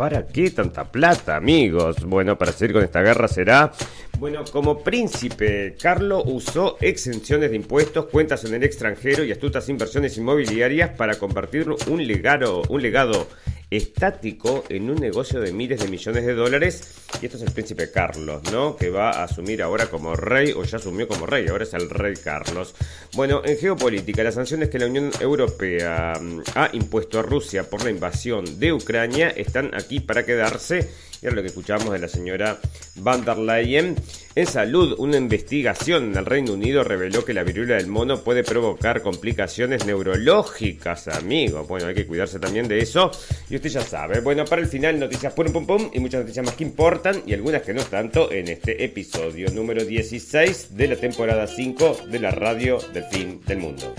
[0.00, 2.02] ¿Para qué tanta plata, amigos?
[2.06, 3.70] Bueno, para seguir con esta guerra será...
[4.18, 10.16] Bueno, como príncipe, Carlos usó exenciones de impuestos, cuentas en el extranjero y astutas inversiones
[10.16, 13.28] inmobiliarias para convertir un legado, un legado
[13.70, 16.94] estático en un negocio de miles de millones de dólares.
[17.20, 18.76] Y esto es el príncipe Carlos, ¿no?
[18.76, 21.88] Que va a asumir ahora como rey, o ya asumió como rey, ahora es el
[21.88, 22.74] rey Carlos.
[23.14, 27.84] Bueno, en geopolítica, las sanciones que la Unión Europea mm, ha impuesto a Rusia por
[27.84, 30.90] la invasión de Ucrania están aquí para quedarse
[31.22, 32.58] era lo que escuchábamos de la señora
[32.96, 33.96] van der Leyen.
[34.34, 38.44] En salud, una investigación en el Reino Unido reveló que la viruela del mono puede
[38.44, 41.66] provocar complicaciones neurológicas, amigos.
[41.68, 43.10] Bueno, hay que cuidarse también de eso.
[43.48, 44.20] Y usted ya sabe.
[44.20, 47.34] Bueno, para el final, noticias pum pum pum y muchas noticias más que importan y
[47.34, 52.30] algunas que no tanto en este episodio número 16 de la temporada 5 de la
[52.30, 53.94] radio del fin del mundo.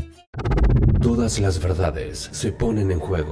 [1.01, 3.31] Todas las verdades se ponen en juego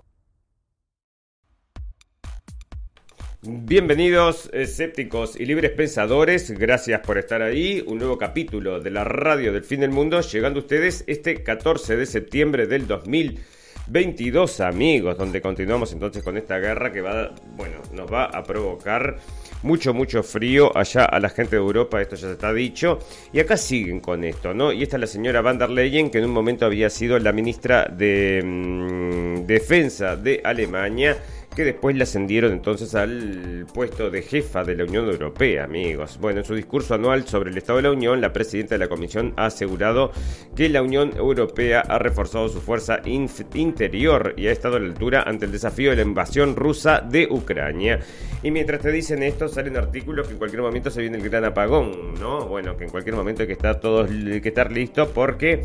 [3.43, 9.51] Bienvenidos escépticos y libres pensadores, gracias por estar ahí, un nuevo capítulo de la radio
[9.51, 15.41] del fin del mundo, llegando a ustedes este 14 de septiembre del 2022 amigos, donde
[15.41, 19.17] continuamos entonces con esta guerra que va, bueno, nos va a provocar
[19.63, 22.99] mucho, mucho frío allá a la gente de Europa, esto ya se está dicho,
[23.33, 24.71] y acá siguen con esto, ¿no?
[24.71, 27.31] Y esta es la señora van der Leyen, que en un momento había sido la
[27.31, 31.17] ministra de mm, Defensa de Alemania,
[31.55, 36.17] que después le ascendieron entonces al puesto de jefa de la Unión Europea, amigos.
[36.19, 38.87] Bueno, en su discurso anual sobre el Estado de la Unión, la presidenta de la
[38.87, 40.11] Comisión ha asegurado
[40.55, 45.23] que la Unión Europea ha reforzado su fuerza interior y ha estado a la altura
[45.23, 47.99] ante el desafío de la invasión rusa de Ucrania.
[48.43, 51.43] Y mientras te dicen esto, salen artículos que en cualquier momento se viene el gran
[51.43, 52.47] apagón, ¿no?
[52.47, 55.63] Bueno, que en cualquier momento hay que estar todos que estar listos porque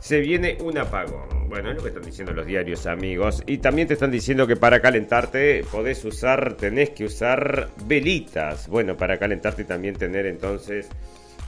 [0.00, 1.48] se viene un apagón.
[1.48, 3.42] Bueno, es lo que están diciendo los diarios, amigos.
[3.46, 8.68] Y también te están diciendo que para calentarte podés usar, tenés que usar velitas.
[8.68, 10.88] Bueno, para calentarte también tener entonces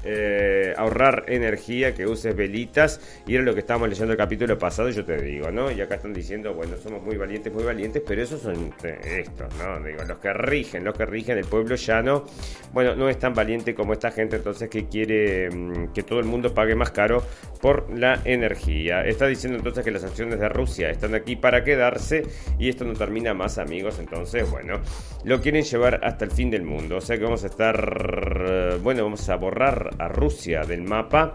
[0.05, 3.00] eh, ahorrar energía, que uses velitas.
[3.27, 5.71] Y era lo que estábamos leyendo el capítulo pasado, yo te digo, ¿no?
[5.71, 9.55] Y acá están diciendo, bueno, somos muy valientes, muy valientes, pero esos son eh, estos,
[9.56, 9.81] ¿no?
[9.84, 12.25] Digo, los que rigen, los que rigen el pueblo llano,
[12.72, 16.27] bueno, no es tan valiente como esta gente entonces que quiere mm, que todo el
[16.27, 17.22] mundo pague más caro
[17.60, 19.05] por la energía.
[19.05, 22.24] Está diciendo entonces que las sanciones de Rusia están aquí para quedarse
[22.59, 23.98] y esto no termina más, amigos.
[23.98, 24.80] Entonces, bueno,
[25.24, 26.97] lo quieren llevar hasta el fin del mundo.
[26.97, 31.34] O sea que vamos a estar, bueno, vamos a borrar a Rusia del mapa.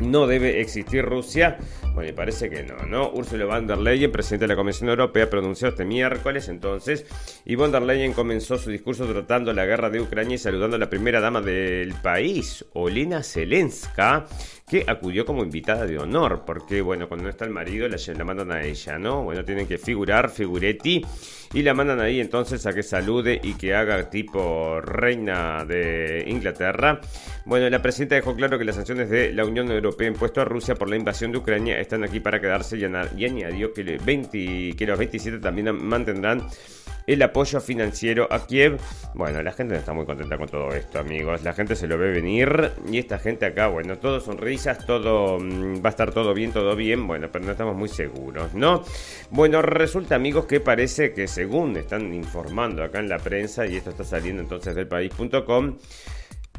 [0.00, 1.58] No debe existir Rusia.
[1.94, 3.12] Bueno, y parece que no, ¿no?
[3.12, 7.06] Ursula von der Leyen, presidente de la Comisión Europea, pronunció este miércoles entonces.
[7.44, 10.80] Y von der Leyen comenzó su discurso tratando la guerra de Ucrania y saludando a
[10.80, 14.26] la primera dama del país, Olena Zelenska,
[14.66, 18.50] que acudió como invitada de honor, porque, bueno, cuando no está el marido, la, mandan
[18.50, 19.22] a ella, ¿no?
[19.22, 21.04] Bueno, tienen que figurar, figuretti,
[21.52, 27.00] y la mandan ahí entonces a que salude y que haga tipo reina de Inglaterra.
[27.44, 30.74] Bueno, la presidenta dejó claro que las sanciones de la Unión Europea impuesto a Rusia
[30.74, 35.40] por la invasión de Ucrania están aquí para quedarse y, añadió que, que los 27
[35.40, 36.42] también mantendrán
[37.06, 38.78] el apoyo financiero a Kiev.
[39.14, 41.42] Bueno, la gente no está muy contenta con todo esto, amigos.
[41.42, 45.84] La gente se lo ve venir y esta gente acá, bueno, todo sonrisas, todo mm,
[45.84, 47.06] va a estar todo bien, todo bien.
[47.06, 48.82] Bueno, pero no estamos muy seguros, ¿no?
[49.30, 53.90] Bueno, resulta, amigos, que parece que según están informando acá en la prensa, y esto
[53.90, 55.76] está saliendo entonces del país.com,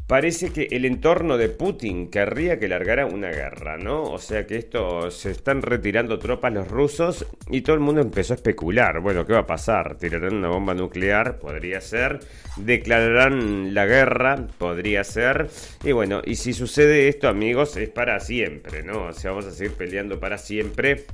[0.06, 4.04] Parece que el entorno de Putin querría que largara una guerra, ¿no?
[4.04, 8.32] O sea que esto se están retirando tropas los rusos y todo el mundo empezó
[8.32, 9.00] a especular.
[9.00, 9.98] Bueno, ¿qué va a pasar?
[9.98, 11.40] ¿Tirarán una bomba nuclear?
[11.40, 12.20] Podría ser.
[12.56, 14.46] ¿Declararán la guerra?
[14.58, 15.48] Podría ser.
[15.82, 19.06] Y bueno, y si sucede esto, amigos, es para siempre, ¿no?
[19.06, 21.04] O sea, vamos a seguir peleando para siempre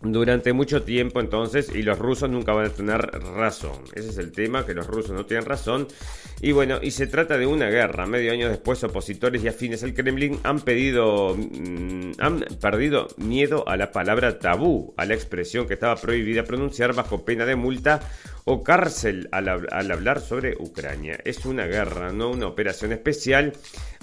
[0.00, 3.82] durante mucho tiempo entonces y los rusos nunca van a tener razón.
[3.94, 5.88] Ese es el tema, que los rusos no tienen razón.
[6.40, 8.06] Y bueno, y se trata de una guerra.
[8.06, 13.76] Medio año después, opositores y afines al Kremlin han pedido, mm, han perdido miedo a
[13.76, 18.00] la palabra tabú, a la expresión que estaba prohibida pronunciar bajo pena de multa
[18.48, 21.18] o cárcel al, hablar sobre Ucrania.
[21.24, 23.52] Es una guerra, no una operación especial.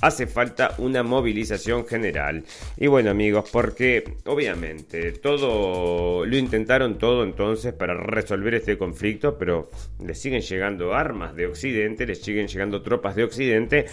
[0.01, 2.43] Hace falta una movilización general.
[2.75, 9.69] Y bueno amigos, porque obviamente todo lo intentaron todo entonces para resolver este conflicto, pero
[10.05, 13.85] le siguen llegando armas de Occidente, le siguen llegando tropas de Occidente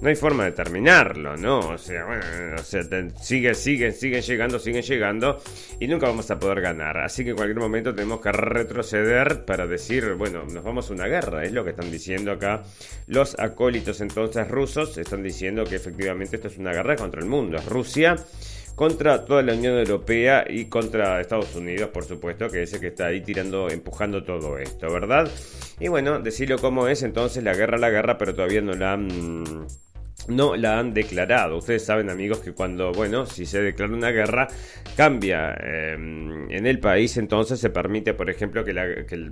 [0.00, 1.58] no hay forma de terminarlo, ¿no?
[1.60, 2.22] O sea, bueno,
[2.58, 5.38] o sea, siguen, siguen, siguen llegando, siguen llegando
[5.78, 6.98] y nunca vamos a poder ganar.
[6.98, 11.06] Así que en cualquier momento tenemos que retroceder para decir, bueno, nos vamos a una
[11.06, 12.62] guerra, es lo que están diciendo acá
[13.06, 17.58] los acólitos entonces rusos, están diciendo que efectivamente esto es una guerra contra el mundo,
[17.58, 18.16] es Rusia
[18.74, 22.86] contra toda la Unión Europea y contra Estados Unidos, por supuesto, que es el que
[22.86, 25.28] está ahí tirando, empujando todo esto, ¿verdad?
[25.78, 29.44] Y bueno, decirlo como es, entonces la guerra, la guerra, pero todavía no la han
[30.30, 31.58] no la han declarado.
[31.58, 34.48] Ustedes saben, amigos, que cuando, bueno, si se declara una guerra,
[34.96, 38.86] cambia em, en el país, entonces se permite, por ejemplo, que, la,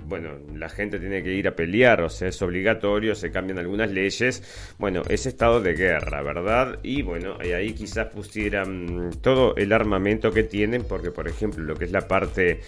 [0.05, 3.91] bueno, la gente tiene que ir a pelear, o sea, es obligatorio, se cambian algunas
[3.91, 4.43] leyes.
[4.77, 6.79] Bueno, es estado de guerra, ¿verdad?
[6.83, 11.85] Y bueno, ahí quizás pusieran todo el armamento que tienen, porque, por ejemplo, lo que
[11.85, 12.61] es la parte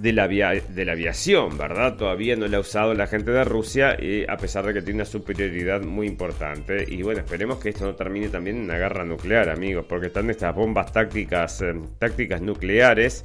[0.00, 1.96] de la, de la aviación, ¿verdad?
[1.96, 4.98] Todavía no la ha usado la gente de Rusia, y a pesar de que tiene
[4.98, 6.84] una superioridad muy importante.
[6.88, 10.30] Y bueno, esperemos que esto no termine también en una guerra nuclear, amigos, porque están
[10.30, 13.24] estas bombas tácticas, eh, tácticas nucleares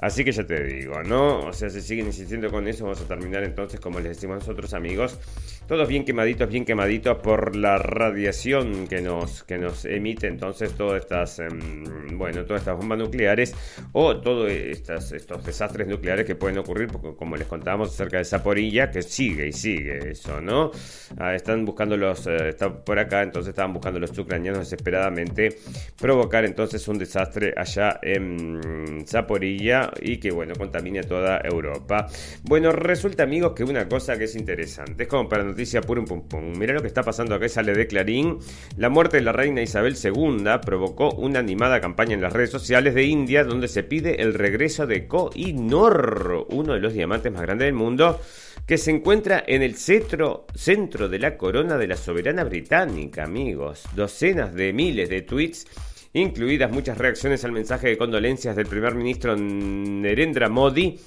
[0.00, 1.40] Así que ya te digo, ¿no?
[1.40, 4.72] O sea, si siguen insistiendo con eso, vamos a terminar entonces, como les decimos nosotros,
[4.72, 5.18] amigos,
[5.66, 11.02] todos bien quemaditos, bien quemaditos por la radiación que nos, que nos emite entonces todas
[11.02, 13.54] estas, em, bueno, todas estas bombas nucleares
[13.92, 19.02] o todos estos desastres nucleares que pueden ocurrir, como les contábamos acerca de Zaporilla, que
[19.02, 20.70] sigue y sigue eso, ¿no?
[21.18, 25.56] Ah, están buscando los, eh, está por acá, entonces estaban buscando los ucranianos desesperadamente
[26.00, 32.06] provocar entonces un desastre allá en Zaporilla y que, bueno, contamine toda Europa.
[32.42, 36.22] Bueno, resulta, amigos, que una cosa que es interesante, es como para noticia pura pum
[36.28, 36.52] pum.
[36.58, 38.38] Mirá lo que está pasando acá, sale de Clarín.
[38.76, 42.94] La muerte de la reina Isabel II provocó una animada campaña en las redes sociales
[42.94, 47.66] de India donde se pide el regreso de Koh-i-Noor, uno de los diamantes más grandes
[47.66, 48.20] del mundo
[48.66, 53.84] que se encuentra en el centro de la corona de la soberana británica, amigos.
[53.94, 55.66] Docenas de miles de tweets
[56.12, 60.98] incluidas muchas reacciones al mensaje de condolencias del primer ministro Nerendra Modi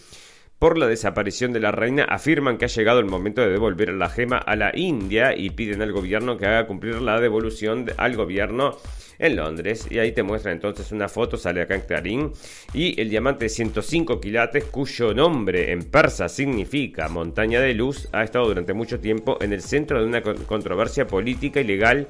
[0.62, 4.10] por la desaparición de la reina, afirman que ha llegado el momento de devolver la
[4.10, 8.78] gema a la India y piden al gobierno que haga cumplir la devolución al gobierno
[9.18, 9.88] en Londres.
[9.90, 12.32] Y ahí te muestra entonces una foto, sale acá en Clarín,
[12.75, 18.24] y el diamante de 105 quilates, cuyo nombre en persa significa montaña de luz, ha
[18.24, 22.08] estado durante mucho tiempo en el centro de una controversia política y legal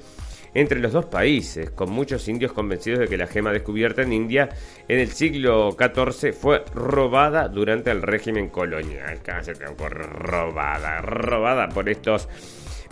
[0.53, 4.49] entre los dos países, con muchos indios convencidos de que la gema descubierta en India
[4.87, 9.21] en el siglo XIV fue robada durante el régimen colonial.
[9.23, 12.27] Casi te robada, robada por estos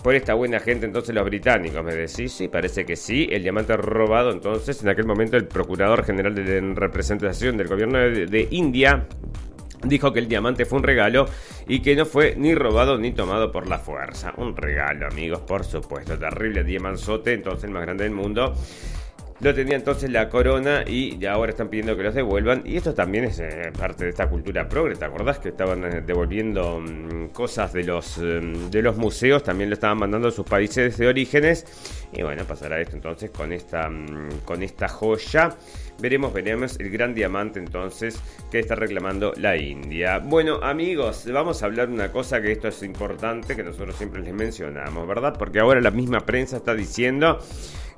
[0.04, 1.84] por esta buena gente entonces los británicos.
[1.84, 3.28] Me decís, sí, parece que sí.
[3.32, 8.48] El diamante robado entonces en aquel momento el procurador general de representación del gobierno de
[8.52, 9.08] India
[9.84, 11.28] dijo que el diamante fue un regalo
[11.68, 14.34] y que no fue ni robado ni tomado por la fuerza.
[14.38, 16.18] Un regalo, amigos, por supuesto.
[16.18, 18.56] Terrible diamanzote, entonces el más grande del mundo.
[19.42, 22.62] Lo tenía entonces la corona y ahora están pidiendo que los devuelvan.
[22.66, 24.96] Y esto también es eh, parte de esta cultura progre.
[24.96, 29.42] ¿Te acordás que estaban eh, devolviendo mm, cosas de los, mm, de los museos?
[29.42, 31.66] También lo estaban mandando a sus países de orígenes.
[32.12, 35.56] Y bueno, pasará esto entonces con esta, mm, con esta joya.
[36.00, 40.20] Veremos, veremos el gran diamante entonces que está reclamando la India.
[40.20, 44.22] Bueno, amigos, vamos a hablar de una cosa que esto es importante, que nosotros siempre
[44.22, 45.36] les mencionamos, ¿verdad?
[45.38, 47.40] Porque ahora la misma prensa está diciendo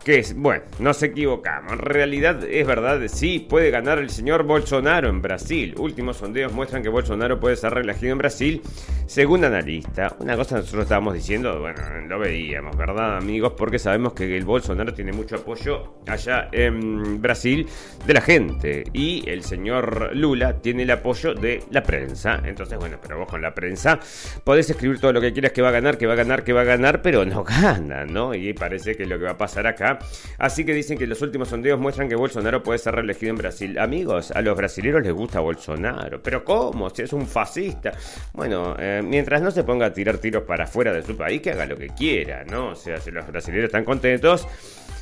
[0.03, 1.73] que es, bueno, nos equivocamos.
[1.73, 5.75] En realidad es verdad, sí, puede ganar el señor Bolsonaro en Brasil.
[5.77, 8.61] Últimos sondeos muestran que Bolsonaro puede ser reelegido en Brasil,
[9.05, 10.15] según analista.
[10.19, 13.53] Una cosa nosotros estábamos diciendo, bueno, lo veíamos, ¿verdad, amigos?
[13.55, 17.67] Porque sabemos que el Bolsonaro tiene mucho apoyo allá en Brasil
[18.05, 18.83] de la gente.
[18.93, 22.41] Y el señor Lula tiene el apoyo de la prensa.
[22.43, 23.99] Entonces, bueno, pero vos con la prensa
[24.43, 26.53] podés escribir todo lo que quieras que va a ganar, que va a ganar, que
[26.53, 28.33] va a ganar, pero no gana, ¿no?
[28.33, 29.99] Y parece que lo que va a pasar acá
[30.37, 33.77] Así que dicen que los últimos sondeos muestran que Bolsonaro puede ser reelegido en Brasil.
[33.79, 36.21] Amigos, a los brasileños les gusta Bolsonaro.
[36.21, 36.89] ¿Pero cómo?
[36.89, 37.93] Si es un fascista.
[38.33, 41.51] Bueno, eh, mientras no se ponga a tirar tiros para afuera de su país, que
[41.51, 42.69] haga lo que quiera, ¿no?
[42.69, 44.47] O sea, si los brasileños están contentos.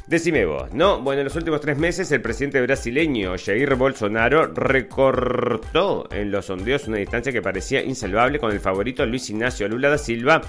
[0.10, 1.00] Decime vos, ¿no?
[1.02, 6.88] Bueno, en los últimos tres meses el presidente brasileño Jair Bolsonaro recortó en los sondeos
[6.88, 10.42] una distancia que parecía insalvable con el favorito Luis Ignacio Lula da Silva,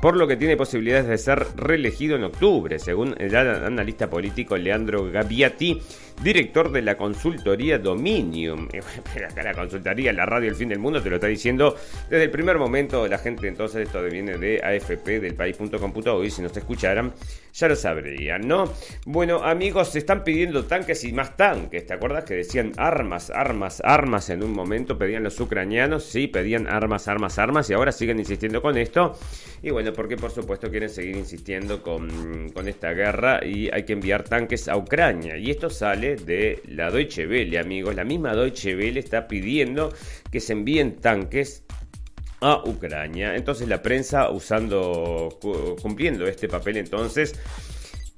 [0.00, 5.04] por lo que tiene posibilidades de ser reelegido en octubre, según el analista político Leandro
[5.10, 5.82] Gabbiati
[6.22, 8.68] director de la consultoría Dominium.
[9.30, 11.76] Acá la consultoría, la radio El Fin del Mundo te lo está diciendo
[12.10, 13.06] desde el primer momento.
[13.06, 17.12] La gente entonces, esto viene de AFP, del país.com.uy, si nos escucharan,
[17.52, 18.72] ya lo sabrían, ¿no?
[19.06, 21.86] Bueno, amigos, se están pidiendo tanques y más tanques.
[21.86, 24.98] ¿Te acuerdas que decían armas, armas, armas en un momento?
[24.98, 29.18] Pedían los ucranianos, sí, pedían armas, armas, armas y ahora siguen insistiendo con esto.
[29.62, 33.92] Y bueno, porque por supuesto quieren seguir insistiendo con, con esta guerra y hay que
[33.92, 35.36] enviar tanques a Ucrania.
[35.36, 37.94] Y esto sale de la Deutsche Welle, amigos.
[37.94, 39.92] La misma Deutsche Welle está pidiendo
[40.30, 41.64] que se envíen tanques
[42.40, 43.36] a Ucrania.
[43.36, 45.38] Entonces la prensa usando,
[45.80, 47.34] cumpliendo este papel entonces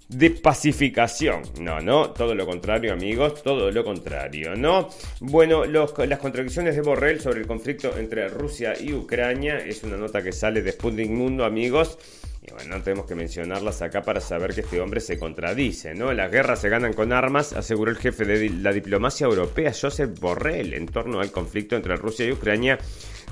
[0.09, 1.43] de pacificación.
[1.61, 4.89] No, no, todo lo contrario, amigos, todo lo contrario, ¿no?
[5.21, 10.23] Bueno, las contradicciones de Borrell sobre el conflicto entre Rusia y Ucrania es una nota
[10.23, 11.99] que sale de Sputnik Mundo, amigos.
[12.47, 16.13] Y bueno, tenemos que mencionarlas acá para saber que este hombre se contradice, ¿no?
[16.13, 20.75] Las guerras se ganan con armas, aseguró el jefe de la diplomacia europea, Joseph Borrell,
[20.75, 22.79] en torno al conflicto entre Rusia y Ucrania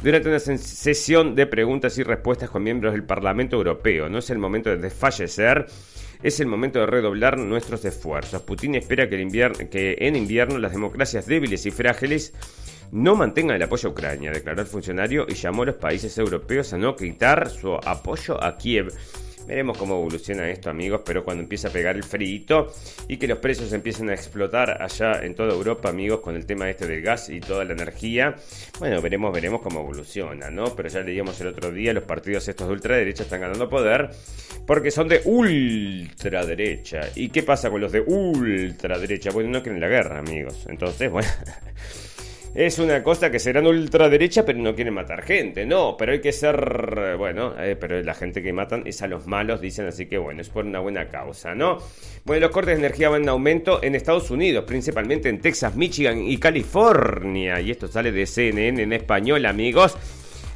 [0.02, 4.09] durante una sesión de preguntas y respuestas con miembros del Parlamento Europeo.
[4.09, 5.66] No es el momento de desfallecer
[6.23, 8.42] es el momento de redoblar nuestros esfuerzos.
[8.42, 12.33] Putin espera que, que en invierno las democracias débiles y frágiles
[12.93, 16.75] no mantengan el apoyo a Ucrania, declaró el funcionario y llamó a los países europeos
[16.75, 18.93] a no quitar su apoyo a Kiev.
[19.47, 22.67] Veremos cómo evoluciona esto, amigos, pero cuando empieza a pegar el frío
[23.09, 26.69] y que los precios empiecen a explotar allá en toda Europa, amigos, con el tema
[26.69, 28.37] este del gas y toda la energía,
[28.79, 30.67] bueno, veremos, veremos cómo evoluciona, ¿no?
[30.77, 34.11] Pero ya leíamos el otro día, los partidos estos de ultraderecha están ganando poder
[34.67, 37.09] porque son de ultraderecha.
[37.17, 39.31] ¿Y qué pasa con los de ultraderecha?
[39.31, 40.67] Bueno, no quieren la guerra, amigos.
[40.69, 41.29] Entonces, bueno
[42.54, 45.64] es una cosa que serán ultraderecha, pero no quieren matar gente.
[45.64, 47.16] No, pero hay que ser.
[47.16, 50.42] Bueno, eh, pero la gente que matan es a los malos, dicen, así que bueno,
[50.42, 51.78] es por una buena causa, ¿no?
[52.25, 56.23] Bueno, los cortes de energía van en aumento en Estados Unidos, principalmente en Texas, Michigan
[56.23, 57.61] y California.
[57.61, 59.97] Y esto sale de CNN en español, amigos.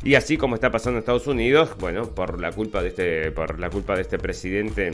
[0.05, 3.59] Y así como está pasando en Estados Unidos, bueno, por la culpa de este, por
[3.59, 4.93] la culpa de este presidente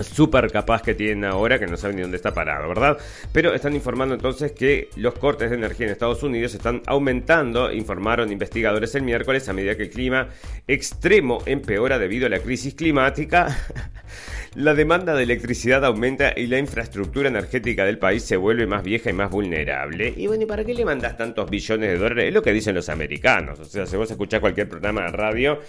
[0.00, 2.98] súper capaz que tienen ahora, que no saben ni dónde está parado, ¿verdad?
[3.32, 8.32] Pero están informando entonces que los cortes de energía en Estados Unidos están aumentando, informaron
[8.32, 10.28] investigadores el miércoles a medida que el clima
[10.66, 13.56] extremo empeora debido a la crisis climática.
[14.56, 19.08] La demanda de electricidad aumenta y la infraestructura energética del país se vuelve más vieja
[19.08, 20.12] y más vulnerable.
[20.16, 22.24] Y bueno, ¿y para qué le mandas tantos billones de dólares?
[22.26, 23.60] Es lo que dicen los americanos.
[23.60, 25.60] O sea, si vos escuchás cualquier programa de radio,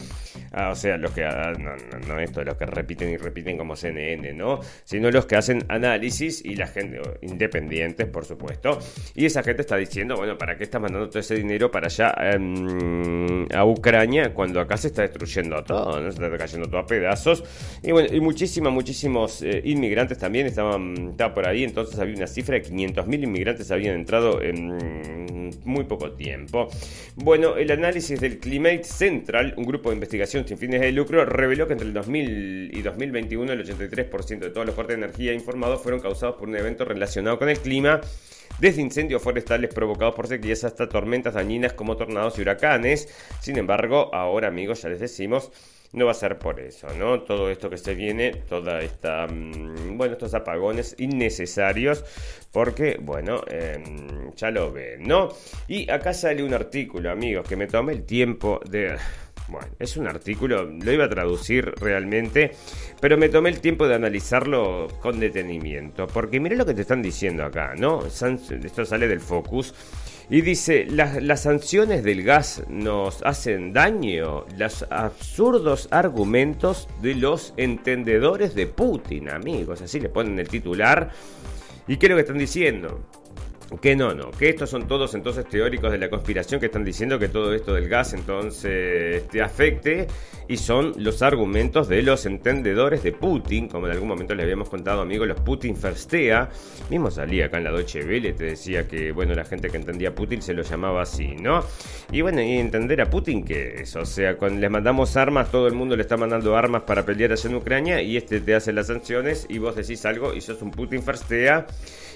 [0.54, 3.56] ah, o sea, los que, ah, no, no, no esto, los que repiten y repiten
[3.56, 4.62] como CNN, ¿no?
[4.84, 8.80] Sino los que hacen análisis y la gente, independientes, por supuesto.
[9.14, 12.16] Y esa gente está diciendo, bueno, ¿para qué estás mandando todo ese dinero para allá
[12.34, 16.12] em, a Ucrania cuando acá se está destruyendo todo, ¿no?
[16.12, 17.44] Se está cayendo todo a pedazos.
[17.84, 22.56] Y bueno, y muchísimas muchísimos eh, inmigrantes también estaban, por ahí, entonces había una cifra
[22.56, 26.70] de 500.000 inmigrantes habían entrado en muy poco tiempo.
[27.16, 31.68] Bueno, el análisis del Climate Central, un grupo de investigación sin fines de lucro, reveló
[31.68, 35.82] que entre el 2000 y 2021 el 83% de todos los cortes de energía informados
[35.82, 38.02] fueron causados por un evento relacionado con el clima
[38.60, 43.08] desde incendios forestales provocados por sequías hasta tormentas dañinas como tornados y huracanes.
[43.40, 45.52] Sin embargo, ahora amigos, ya les decimos,
[45.94, 47.22] no va a ser por eso, ¿no?
[47.22, 52.04] Todo esto que se viene, toda esta, mm, bueno, estos apagones innecesarios,
[52.52, 55.30] porque, bueno, em, ya lo ven, ¿no?
[55.68, 58.96] Y acá sale un artículo, amigos, que me tomé el tiempo de...
[59.48, 62.52] Bueno, es un artículo, lo iba a traducir realmente,
[63.02, 67.02] pero me tomé el tiempo de analizarlo con detenimiento, porque mira lo que te están
[67.02, 68.06] diciendo acá, ¿no?
[68.06, 69.74] Esto sale del Focus.
[70.32, 74.46] Y dice, las, sanciones del gas nos hacen daño.
[74.58, 79.82] Los absurdos argumentos de los entendedores de Putin, amigos.
[79.82, 81.12] Así le ponen el titular.
[81.86, 83.02] ¿Y qué es lo que están diciendo?
[83.80, 87.18] Que no, no, que estos son todos entonces teóricos de la conspiración que están diciendo
[87.18, 90.08] que todo esto del gas entonces te afecte
[90.48, 94.70] y son los argumentos de los entendedores de Putin, como en algún momento les habíamos
[94.70, 96.50] contado amigos, los Putin Firstea,
[96.90, 100.10] mismo salía acá en la Deutsche Welle, te decía que bueno, la gente que entendía
[100.10, 101.64] a Putin se lo llamaba así, ¿no?
[102.12, 105.68] Y bueno, y entender a Putin que es, o sea, cuando les mandamos armas, todo
[105.68, 108.74] el mundo le está mandando armas para pelear allá en Ucrania y este te hace
[108.74, 111.68] las sanciones y vos decís algo y sos un Putin Firstea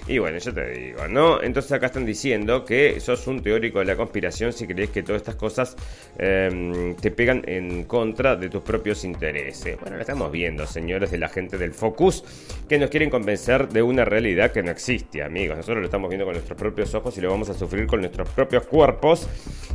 [0.08, 1.42] y bueno, yo te digo, ¿no?
[1.42, 5.22] Entonces acá están diciendo que sos un teórico de la conspiración si crees que todas
[5.22, 5.76] estas cosas
[6.16, 9.78] em, te pegan en contra de tus propios intereses.
[9.80, 12.22] Bueno, lo estamos viendo, señores de la gente del Focus,
[12.68, 15.56] que nos quieren convencer de una realidad que no existe, amigos.
[15.56, 18.28] Nosotros lo estamos viendo con nuestros propios ojos y lo vamos a sufrir con nuestros
[18.28, 19.28] propios cuerpos.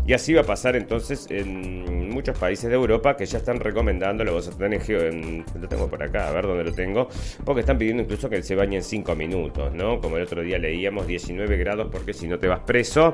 [0.07, 4.23] Y así va a pasar entonces en muchos países de Europa que ya están recomendando,
[4.23, 7.07] lo en, lo tengo por acá, a ver dónde lo tengo,
[7.45, 9.99] porque están pidiendo incluso que se bañen 5 minutos, ¿no?
[9.99, 13.13] Como el otro día leíamos 19 grados porque si no te vas preso.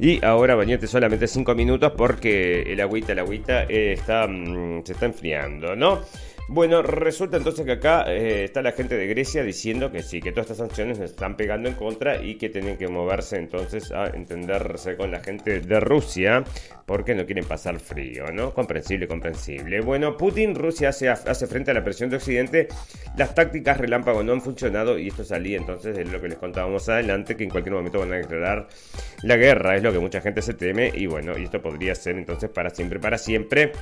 [0.00, 4.92] Y ahora bañate solamente 5 minutos porque el agüita, el agüita eh, está, mm, se
[4.92, 6.00] está enfriando, ¿no?
[6.50, 10.32] Bueno, resulta entonces que acá eh, está la gente de Grecia diciendo que sí, que
[10.32, 14.06] todas estas sanciones nos están pegando en contra y que tienen que moverse entonces a
[14.06, 16.44] entenderse con la gente de Rusia
[16.86, 18.54] porque no quieren pasar frío, ¿no?
[18.54, 19.82] Comprensible, comprensible.
[19.82, 22.68] Bueno, Putin, Rusia hace, hace frente a la presión de Occidente,
[23.18, 26.88] las tácticas relámpago no han funcionado y esto salía entonces de lo que les contábamos
[26.88, 28.68] adelante, que en cualquier momento van a declarar
[29.22, 32.16] la guerra, es lo que mucha gente se teme y bueno, y esto podría ser
[32.16, 33.72] entonces para siempre, para siempre.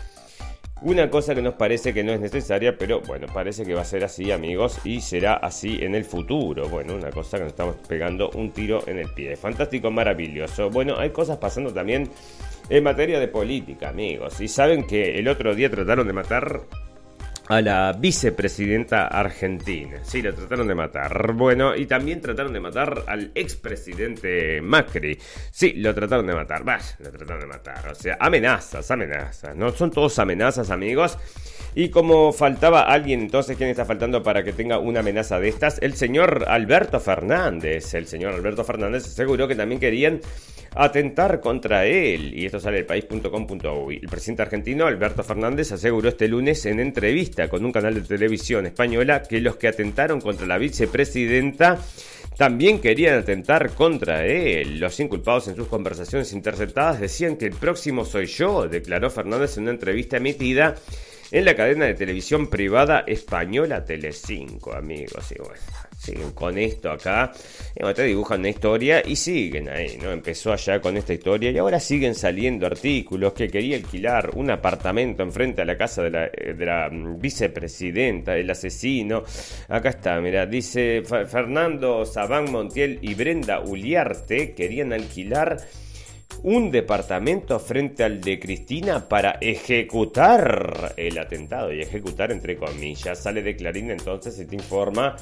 [0.82, 3.84] Una cosa que nos parece que no es necesaria, pero bueno, parece que va a
[3.86, 6.68] ser así, amigos, y será así en el futuro.
[6.68, 9.36] Bueno, una cosa que nos estamos pegando un tiro en el pie.
[9.36, 10.68] Fantástico, maravilloso.
[10.68, 12.10] Bueno, hay cosas pasando también
[12.68, 14.38] en materia de política, amigos.
[14.42, 16.60] Y saben que el otro día trataron de matar
[17.48, 20.00] a la vicepresidenta argentina.
[20.02, 21.32] Sí, la trataron de matar.
[21.32, 25.18] Bueno, y también trataron de matar al expresidente Macri.
[25.50, 26.64] Sí, lo trataron de matar.
[26.64, 27.88] Vaya, lo trataron de matar.
[27.88, 29.54] O sea, amenazas, amenazas.
[29.56, 31.18] No son todos amenazas, amigos.
[31.74, 35.78] Y como faltaba alguien, entonces, ¿quién está faltando para que tenga una amenaza de estas?
[35.82, 37.92] El señor Alberto Fernández.
[37.94, 40.20] El señor Alberto Fernández aseguró que también querían
[40.76, 42.32] atentar contra él.
[42.38, 44.00] Y esto sale del país.com.uy.
[44.02, 48.66] El presidente argentino Alberto Fernández aseguró este lunes en entrevista con un canal de televisión
[48.66, 51.78] española que los que atentaron contra la vicepresidenta
[52.36, 54.78] también querían atentar contra él.
[54.78, 59.64] Los inculpados en sus conversaciones interceptadas decían que el próximo soy yo, declaró Fernández en
[59.64, 60.74] una entrevista emitida
[61.30, 65.32] en la cadena de televisión privada española Telecinco, amigos.
[65.32, 65.54] Y bueno,
[66.06, 67.32] siguen con esto acá.
[67.74, 70.12] Y te dibujan una historia y siguen ahí, ¿no?
[70.12, 75.22] Empezó allá con esta historia y ahora siguen saliendo artículos que quería alquilar un apartamento
[75.22, 79.24] enfrente a la casa de la, eh, mm, vicepresidenta, el asesino.
[79.68, 85.58] Acá está, mira, dice Fernando Sabán Montiel y Brenda Uliarte querían alquilar
[86.42, 91.72] un departamento frente al de Cristina para ejecutar el atentado.
[91.72, 93.22] Y ejecutar entre comillas.
[93.22, 95.16] Sale de Clarín entonces y te informa.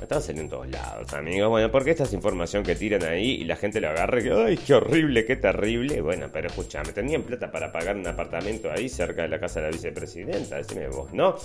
[0.00, 1.48] Están saliendo en todos lados, amigos.
[1.48, 4.56] Bueno, porque esta es información que tiran ahí y la gente lo agarra que, ay,
[4.56, 6.00] qué horrible, qué terrible.
[6.00, 9.66] Bueno, pero escúchame, tenían plata para pagar un apartamento ahí cerca de la casa de
[9.66, 11.36] la vicepresidenta, decime vos, ¿no?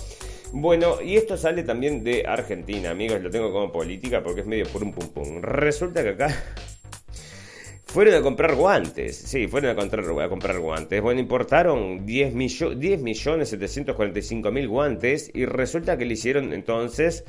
[0.52, 4.66] Bueno, y esto sale también de Argentina, amigos, lo tengo como política porque es medio
[4.66, 5.42] por un pum pum.
[5.42, 6.28] Resulta que acá
[7.86, 11.02] fueron a comprar guantes, sí, fueron a comprar, a comprar guantes.
[11.02, 12.34] Bueno, importaron 10,
[12.78, 17.24] 10 millones 745 mil guantes y resulta que le hicieron entonces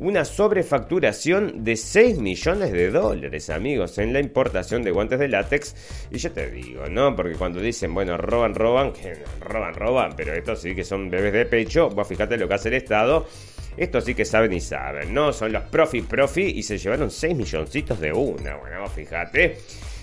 [0.00, 5.76] una sobrefacturación de 6 millones de dólares, amigos, en la importación de guantes de látex.
[6.10, 7.14] Y yo te digo, ¿no?
[7.14, 11.34] Porque cuando dicen, bueno, roban, roban, que roban, roban, pero estos sí que son bebés
[11.34, 13.26] de pecho, vos fíjate lo que hace el Estado.
[13.76, 15.34] Estos sí que saben y saben, ¿no?
[15.34, 18.56] Son los profi profi y se llevaron 6 milloncitos de una.
[18.56, 19.58] Bueno, fíjate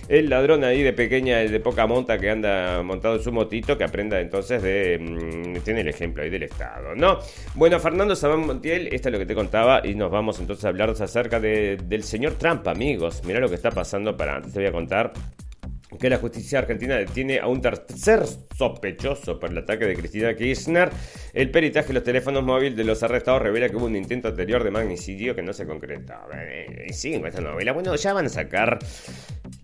[0.08, 3.84] el ladrón ahí de pequeña, de poca monta que anda montado en su motito, que
[3.84, 4.98] aprenda entonces de...
[5.00, 7.20] Mm, tiene el ejemplo ahí del Estado, ¿no?
[7.56, 10.70] Bueno, Fernando Sabán Montiel, esto es lo que te contaba y nos vamos entonces a
[10.70, 13.22] hablar acerca del señor Trump, amigos.
[13.26, 14.38] Mira lo que está pasando para...
[14.38, 15.14] Antes te voy a contar
[16.00, 20.90] que la justicia argentina detiene a un tercer sospechoso por el ataque de Cristina Kirchner.
[21.34, 24.64] El peritaje de los teléfonos móviles de los arrestados revela que hubo un intento anterior
[24.64, 26.14] de magnicidio que no se concretó.
[26.86, 27.72] Y siguen con esta novela.
[27.72, 28.80] Bueno, ya van a sacar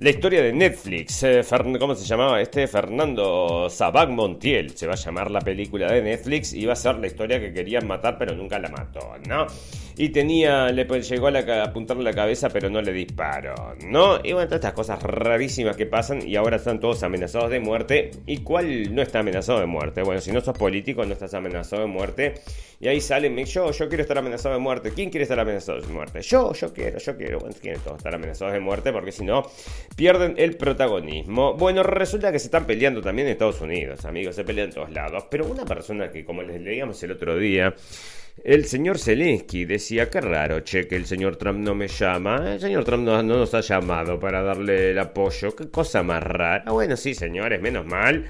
[0.03, 1.23] la historia de Netflix.
[1.23, 1.41] Eh,
[1.79, 2.67] ¿Cómo se llamaba este?
[2.67, 4.75] Fernando Sabac Montiel.
[4.75, 7.53] Se va a llamar la película de Netflix y va a ser la historia que
[7.53, 9.47] querían matar pero nunca la mató, ¿no?
[9.95, 14.17] Y tenía, le llegó a, apuntarle la cabeza pero no le disparó, ¿no?
[14.23, 18.11] Y bueno, todas estas cosas rarísimas que pasan y ahora están todos amenazados de muerte.
[18.25, 20.01] ¿Y cuál no está amenazado de muerte?
[20.01, 22.33] Bueno, si no sos político no estás amenazado de muerte.
[22.81, 24.91] Y ahí salen, yo, yo quiero estar amenazado de muerte.
[24.93, 26.21] ¿Quién quiere estar amenazado de muerte?
[26.21, 27.39] Yo, yo quiero, yo quiero.
[27.39, 29.43] Bueno, quieren todos estar amenazados de muerte porque si no
[29.95, 31.53] pierden el protagonismo.
[31.53, 34.91] Bueno, resulta que se están peleando también en Estados Unidos, amigos, se pelean en todos
[34.91, 35.25] lados.
[35.29, 37.75] Pero una persona que, como les leíamos el otro día,
[38.43, 42.53] el señor Zelensky decía, qué raro, che, que el señor Trump no me llama.
[42.53, 45.55] El señor Trump no, nos ha llamado para darle el apoyo.
[45.55, 46.71] Qué cosa más rara.
[46.71, 48.29] Bueno, sí, señores, menos mal.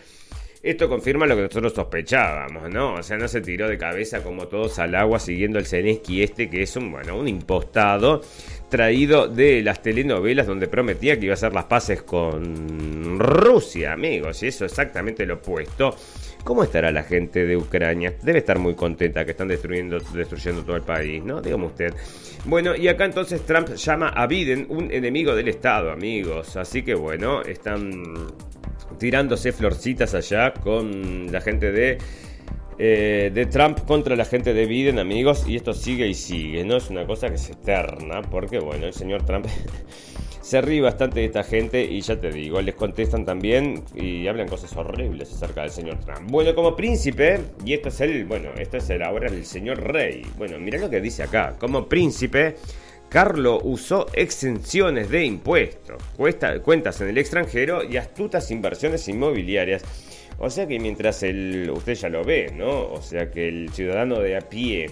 [0.64, 2.94] Esto confirma lo que nosotros sospechábamos, ¿no?
[2.94, 6.50] O sea, no se tiró de cabeza como todos al agua siguiendo el Zelensky este,
[6.50, 8.22] que es un, bueno, un impostado
[8.70, 14.42] traído de las telenovelas donde prometía que iba a hacer las paces con Rusia, amigos.
[14.42, 15.98] Y eso es exactamente lo opuesto.
[16.46, 18.14] ¿Cómo estará la gente de Ucrania?
[18.24, 21.42] Debe estar muy contenta que están destruyendo, destruyendo todo el país, ¿no?
[21.42, 21.94] Dígame usted.
[22.46, 26.56] Bueno, y acá entonces Trump llama a Biden un enemigo del Estado, amigos.
[26.56, 28.34] Así que bueno, están
[28.98, 31.98] tirándose florcitas allá con la gente de
[32.80, 36.78] eh, de Trump contra la gente de Biden, amigos, y esto sigue y sigue, ¿no?
[36.78, 39.46] Es una cosa que se eterna, porque bueno, el señor Trump
[40.42, 44.48] se ríe bastante de esta gente y ya te digo, les contestan también y hablan
[44.48, 46.32] cosas horribles acerca del señor Trump.
[46.32, 50.24] Bueno, como príncipe, y esto es el, bueno, esto es el ahora el señor rey.
[50.38, 52.56] Bueno, mira lo que dice acá, como príncipe...
[53.14, 59.84] Carlo usó exenciones de impuestos, cuentas en el extranjero y astutas inversiones inmobiliarias
[60.40, 62.92] o sea que mientras el, usted ya lo ve, ¿no?
[62.92, 64.88] O sea que el ciudadano de a pie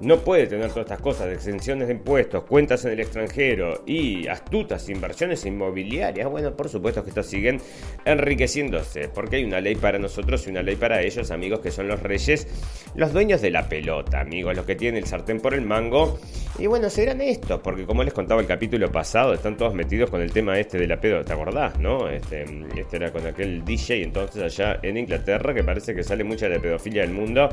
[0.00, 4.88] no puede tener todas estas cosas, exenciones de impuestos, cuentas en el extranjero y astutas
[4.88, 7.60] inversiones inmobiliarias, bueno, por supuesto que estos siguen
[8.04, 11.88] enriqueciéndose, porque hay una ley para nosotros y una ley para ellos, amigos, que son
[11.88, 12.46] los reyes,
[12.94, 16.18] los dueños de la pelota, amigos, los que tienen el sartén por el mango.
[16.58, 20.20] Y bueno, serán estos, porque como les contaba el capítulo pasado, están todos metidos con
[20.20, 22.08] el tema este de la pelota, ¿te acordás, no?
[22.08, 22.44] Este,
[22.76, 26.56] este era con aquel DJ entonces allá en Inglaterra, que parece que sale mucha de
[26.56, 27.48] la pedofilia del mundo,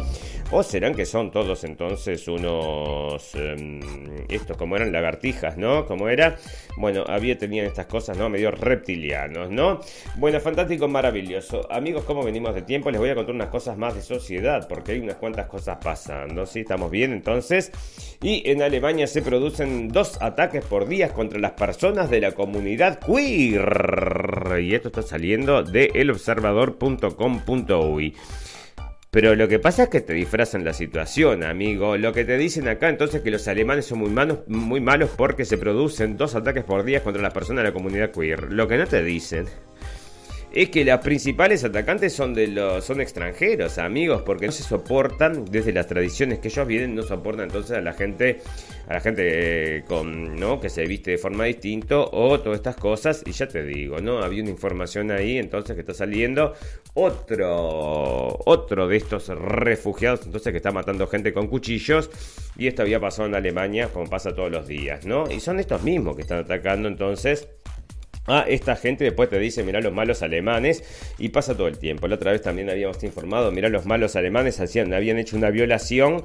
[0.51, 3.79] o serán que son todos entonces unos, em,
[4.29, 5.85] estos como eran lagartijas, ¿no?
[5.85, 6.37] Como era,
[6.77, 8.29] bueno, había, tenían estas cosas, ¿no?
[8.29, 9.79] Medio reptilianos, ¿no?
[10.15, 11.71] Bueno, fantástico, maravilloso.
[11.71, 12.91] Amigos, ¿cómo venimos de tiempo?
[12.91, 16.45] Les voy a contar unas cosas más de sociedad, porque hay unas cuantas cosas pasando,
[16.45, 16.61] ¿sí?
[16.61, 17.71] Estamos bien entonces.
[18.21, 22.99] Y en Alemania se producen dos ataques por día contra las personas de la comunidad
[22.99, 24.61] queer.
[24.61, 28.15] Y esto está saliendo de elobservador.com.uy.
[29.15, 31.95] Pero lo que pasa es que te disfrazan la situación, amigo.
[31.95, 35.09] Lo que te dicen acá entonces es que los alemanes son muy malos, muy malos
[35.15, 38.51] porque se producen dos ataques por día contra las personas de la comunidad queer.
[38.51, 39.45] Lo que no te dicen
[40.55, 45.43] es que los principales atacantes son de los son extranjeros, amigos, porque no se soportan
[45.43, 48.39] desde las tradiciones que ellos vienen, no soportan entonces a la gente
[48.87, 52.77] a la gente eh, con no que se viste de forma distinta o todas estas
[52.77, 54.19] cosas y ya te digo, ¿no?
[54.19, 56.53] Había una información ahí entonces que está saliendo
[56.93, 62.09] otro otro de estos refugiados entonces que está matando gente con cuchillos
[62.57, 65.29] y esto había pasado en Alemania como pasa todos los días, ¿no?
[65.29, 67.49] Y son estos mismos que están atacando entonces
[68.27, 70.83] a esta gente después te dice, mirá los malos alemanes,
[71.17, 72.07] y pasa todo el tiempo.
[72.07, 76.23] La otra vez también habíamos informado, mirá los malos alemanes hacían, habían hecho una violación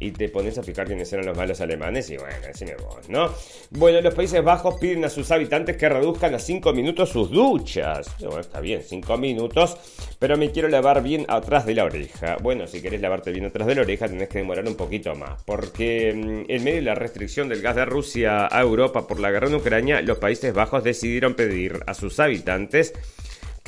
[0.00, 3.32] y te pones a fijar quiénes eran los malos alemanes y bueno, decime vos, ¿no?
[3.70, 8.14] Bueno, los Países Bajos piden a sus habitantes que reduzcan a 5 minutos sus duchas.
[8.20, 9.76] Bueno, está bien, 5 minutos,
[10.18, 12.36] pero me quiero lavar bien atrás de la oreja.
[12.40, 15.42] Bueno, si querés lavarte bien atrás de la oreja tenés que demorar un poquito más,
[15.42, 19.30] porque mm, en medio de la restricción del gas de Rusia a Europa por la
[19.30, 22.94] guerra en Ucrania, los Países Bajos decidieron pedir a sus habitantes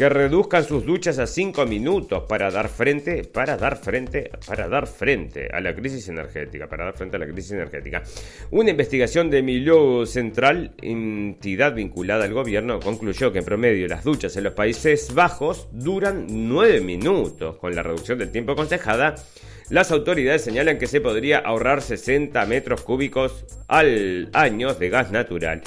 [0.00, 4.86] que reduzcan sus duchas a 5 minutos para dar frente, para dar frente, para dar
[4.86, 8.02] frente a la crisis energética, para dar frente a la crisis energética.
[8.50, 14.34] Una investigación de Milou Central, entidad vinculada al gobierno, concluyó que en promedio las duchas
[14.38, 17.58] en los Países Bajos duran 9 minutos.
[17.58, 19.16] Con la reducción del tiempo aconsejada,
[19.68, 25.60] las autoridades señalan que se podría ahorrar 60 metros cúbicos al año de gas natural.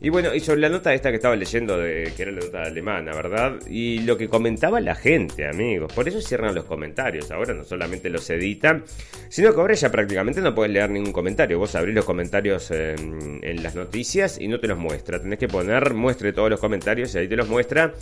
[0.00, 3.12] Y bueno, y sobre la nota esta que estaba leyendo, que era la nota alemana,
[3.12, 3.58] ¿verdad?
[3.68, 5.92] Y lo que comentaba la gente, amigos.
[5.92, 7.30] Por eso cierran los comentarios.
[7.32, 8.84] Ahora no solamente los editan,
[9.28, 11.58] sino que ahora ya prácticamente no puedes leer ningún comentario.
[11.58, 15.20] Vos abrís los comentarios en, en las noticias y no te los muestra.
[15.20, 17.92] Tenés que poner, muestre todos los comentarios y ahí te los muestra.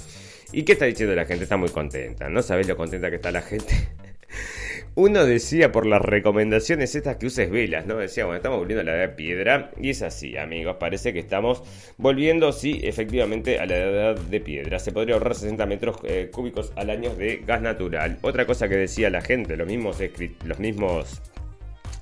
[0.52, 1.44] ¿Y qué está diciendo la gente?
[1.44, 2.28] Está muy contenta.
[2.28, 3.74] ¿No sabés lo contenta que está la gente?
[4.98, 7.98] Uno decía por las recomendaciones estas que uses velas, ¿no?
[7.98, 9.70] Decía, bueno, estamos volviendo a la edad de piedra.
[9.78, 10.76] Y es así, amigos.
[10.80, 11.62] Parece que estamos
[11.98, 14.78] volviendo, sí, efectivamente, a la edad de piedra.
[14.78, 18.16] Se podría ahorrar 60 metros eh, cúbicos al año de gas natural.
[18.22, 19.98] Otra cosa que decía la gente, los mismos,
[20.46, 21.20] los mismos,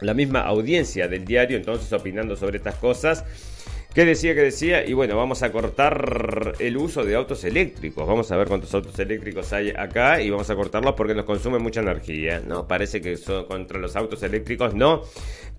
[0.01, 3.25] la misma audiencia del diario, entonces opinando sobre estas cosas
[3.95, 4.85] ¿Qué decía que decía?
[4.85, 8.05] Y bueno, vamos a cortar el uso de autos eléctricos.
[8.05, 11.63] Vamos a ver cuántos autos eléctricos hay acá y vamos a cortarlos porque nos consumen
[11.63, 12.43] mucha energía.
[12.45, 15.03] No, parece que son contra los autos eléctricos, no.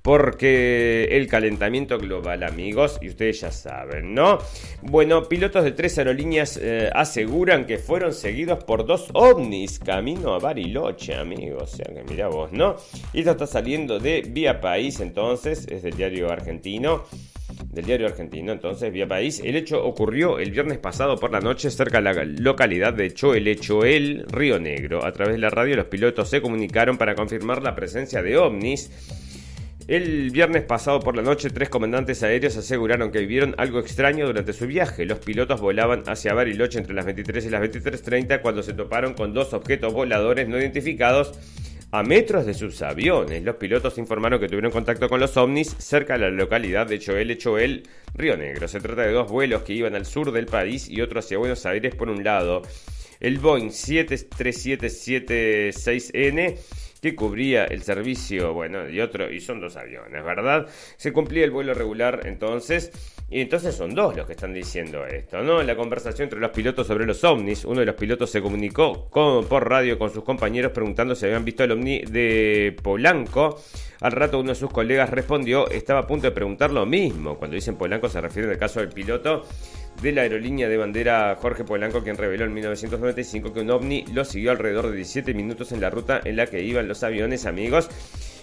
[0.01, 4.39] Porque el calentamiento global, amigos, y ustedes ya saben, ¿no?
[4.81, 10.39] Bueno, pilotos de tres aerolíneas eh, aseguran que fueron seguidos por dos ovnis camino a
[10.39, 11.71] Bariloche, amigos.
[11.73, 12.75] O sea que mira vos, ¿no?
[13.13, 17.05] Y esto está saliendo de Vía País, entonces, es del diario argentino
[17.75, 19.41] del diario argentino, entonces, vía país.
[19.43, 23.59] El hecho ocurrió el viernes pasado por la noche cerca de la localidad de Choel,
[23.59, 25.05] Choel, Río Negro.
[25.05, 28.89] A través de la radio los pilotos se comunicaron para confirmar la presencia de ovnis.
[29.87, 34.53] El viernes pasado por la noche, tres comandantes aéreos aseguraron que vivieron algo extraño durante
[34.53, 35.05] su viaje.
[35.05, 39.33] Los pilotos volaban hacia Bariloche entre las 23 y las 23.30 cuando se toparon con
[39.33, 41.33] dos objetos voladores no identificados
[41.97, 43.41] a metros de sus aviones.
[43.43, 47.37] Los pilotos informaron que tuvieron contacto con los ovnis cerca de la localidad de Choel,
[47.37, 48.67] Choel, Río Negro.
[48.67, 51.65] Se trata de dos vuelos que iban al sur del país y otro hacia Buenos
[51.65, 52.63] Aires por un lado.
[53.21, 56.57] El Boeing 73776N
[57.01, 60.67] que cubría el servicio, bueno, y otro, y son dos aviones, ¿verdad?
[60.97, 62.91] Se cumplía el vuelo regular entonces,
[63.27, 65.63] y entonces son dos los que están diciendo esto, ¿no?
[65.63, 69.45] La conversación entre los pilotos sobre los ovnis, uno de los pilotos se comunicó con,
[69.45, 73.59] por radio con sus compañeros preguntando si habían visto el ovni de Polanco.
[74.01, 77.37] Al rato uno de sus colegas respondió, estaba a punto de preguntar lo mismo.
[77.37, 79.43] Cuando dicen Polanco se refiere al caso del piloto
[80.01, 84.23] de la aerolínea de bandera Jorge Polanco, quien reveló en 1995 que un ovni lo
[84.23, 87.89] siguió alrededor de 17 minutos en la ruta en la que iban los aviones amigos.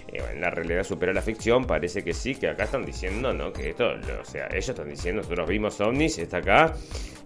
[0.09, 3.53] Eh, la realidad supera la ficción, parece que sí, que acá están diciendo, ¿no?
[3.53, 6.75] Que esto, o sea, ellos están diciendo, nosotros vimos ovnis, está acá,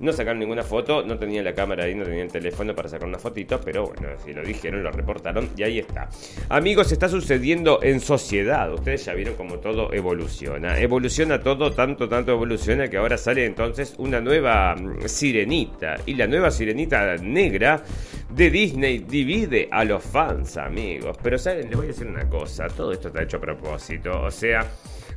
[0.01, 3.09] no sacaron ninguna foto, no tenían la cámara ahí, no tenían el teléfono para sacar
[3.09, 6.09] una fotito, pero bueno, si lo dijeron, lo reportaron y ahí está.
[6.49, 12.33] Amigos, está sucediendo en sociedad, ustedes ya vieron cómo todo evoluciona, evoluciona todo, tanto, tanto
[12.33, 17.83] evoluciona que ahora sale entonces una nueva mm, sirenita, y la nueva sirenita negra
[18.31, 22.66] de Disney divide a los fans, amigos, pero saben, les voy a decir una cosa,
[22.73, 24.23] todo esto está hecho a propósito.
[24.23, 24.67] O sea,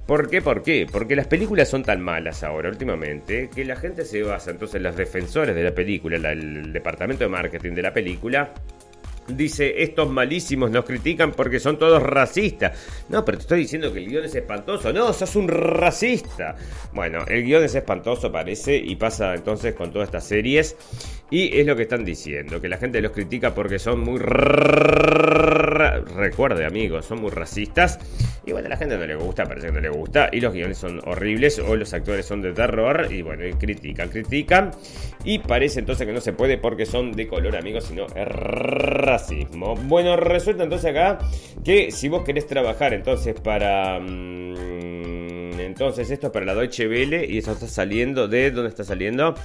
[0.05, 0.41] ¿por qué?
[0.41, 0.87] ¿Por qué?
[0.91, 4.95] Porque las películas son tan malas ahora, últimamente, que la gente se basa, entonces los
[4.95, 8.53] defensores de la película, el departamento de marketing de la película,
[9.35, 12.77] dice, estos malísimos nos critican porque son todos racistas.
[13.09, 14.91] No, pero te estoy diciendo que el guion es espantoso.
[14.93, 16.55] No, sos un racista.
[16.93, 20.75] Bueno, el guion es espantoso, parece, y pasa entonces con todas estas series.
[21.31, 24.19] Y es lo que están diciendo, que la gente los critica porque son muy...
[26.15, 27.99] Recuerde, amigos, son muy racistas.
[28.45, 30.29] Y bueno, a la gente no le gusta, parece que no le gusta.
[30.31, 33.07] Y los guiones son horribles o los actores son de terror.
[33.11, 34.71] Y bueno, critican, critican.
[35.23, 39.75] Y parece entonces que no se puede porque son de color, amigos, sino es racismo.
[39.75, 41.19] Bueno, resulta entonces acá
[41.63, 43.99] que si vos querés trabajar entonces para...
[43.99, 48.51] Mm, entonces esto es para la Deutsche Welle y eso está saliendo de...
[48.51, 49.35] ¿Dónde está saliendo?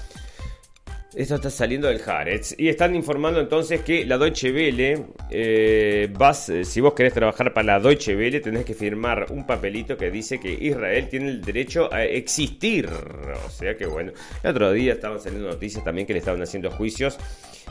[1.17, 2.55] Esto está saliendo del Haaretz.
[2.59, 7.55] Y están informando entonces que la Deutsche Welle, eh, vas, eh, si vos querés trabajar
[7.55, 11.41] para la Deutsche Welle, tenés que firmar un papelito que dice que Israel tiene el
[11.41, 12.89] derecho a existir.
[13.47, 16.71] O sea que bueno, el otro día estaban saliendo noticias también que le estaban haciendo
[16.73, 17.17] juicios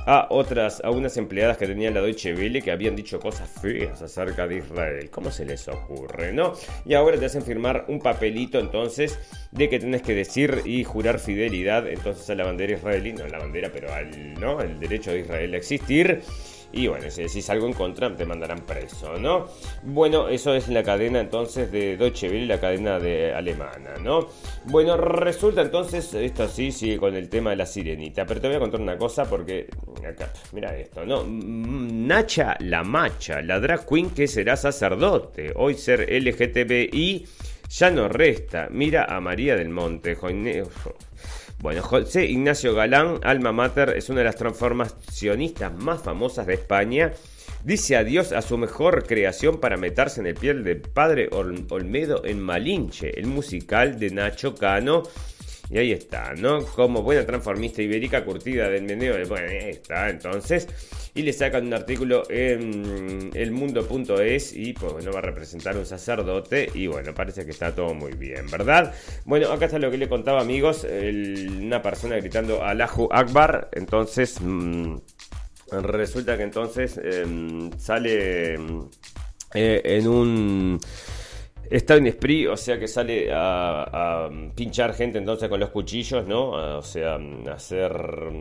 [0.06, 4.02] a otras, a unas empleadas que tenían la Deutsche Welle que habían dicho cosas feas
[4.02, 5.10] acerca de Israel.
[5.10, 6.54] ¿Cómo se les ocurre, no?
[6.86, 9.20] Y ahora te hacen firmar un papelito entonces
[9.52, 13.30] de que tenés que decir y jurar fidelidad entonces a la bandera israelí, no a
[13.30, 14.62] la bandera, pero al, ¿no?
[14.62, 16.22] El derecho de Israel a existir.
[16.74, 19.46] Y bueno, si decís algo en contra, te mandarán preso, ¿no?
[19.84, 24.28] Bueno, eso es la cadena entonces de Deutsche Welle, la cadena de alemana, ¿no?
[24.66, 28.58] Bueno, resulta entonces, esto sí sigue con el tema de la sirenita, pero te voy
[28.58, 29.68] a contar una cosa porque,
[30.52, 31.24] mira esto, ¿no?
[31.28, 37.28] Nacha la macha, la drag queen que será sacerdote, hoy ser LGTBI
[37.70, 38.68] ya no resta.
[38.70, 40.16] Mira a María del Monte,
[41.64, 47.14] bueno, José Ignacio Galán, alma mater, es una de las transformacionistas más famosas de España.
[47.64, 52.42] Dice adiós a su mejor creación para meterse en el piel del padre Olmedo en
[52.42, 55.04] Malinche, el musical de Nacho Cano
[55.70, 56.64] y ahí está, ¿no?
[56.64, 59.16] Como buena transformista ibérica curtida del meneo.
[59.28, 60.68] Bueno, ahí está, entonces.
[61.16, 66.70] Y le sacan un artículo en elmundo.es y pues bueno, va a representar un sacerdote.
[66.74, 68.94] Y bueno, parece que está todo muy bien, ¿verdad?
[69.26, 70.86] Bueno, acá está lo que le contaba, amigos.
[70.86, 73.70] una persona gritando Allahu Akbar.
[73.72, 74.98] Entonces, mm,
[75.72, 78.56] resulta que entonces em, sale
[79.54, 80.80] eh, en un
[81.70, 86.78] Está en spree, o sea que sale a, pinchar gente entonces con los cuchillos, ¿no?
[86.78, 87.18] O sea,
[87.52, 87.92] hacer,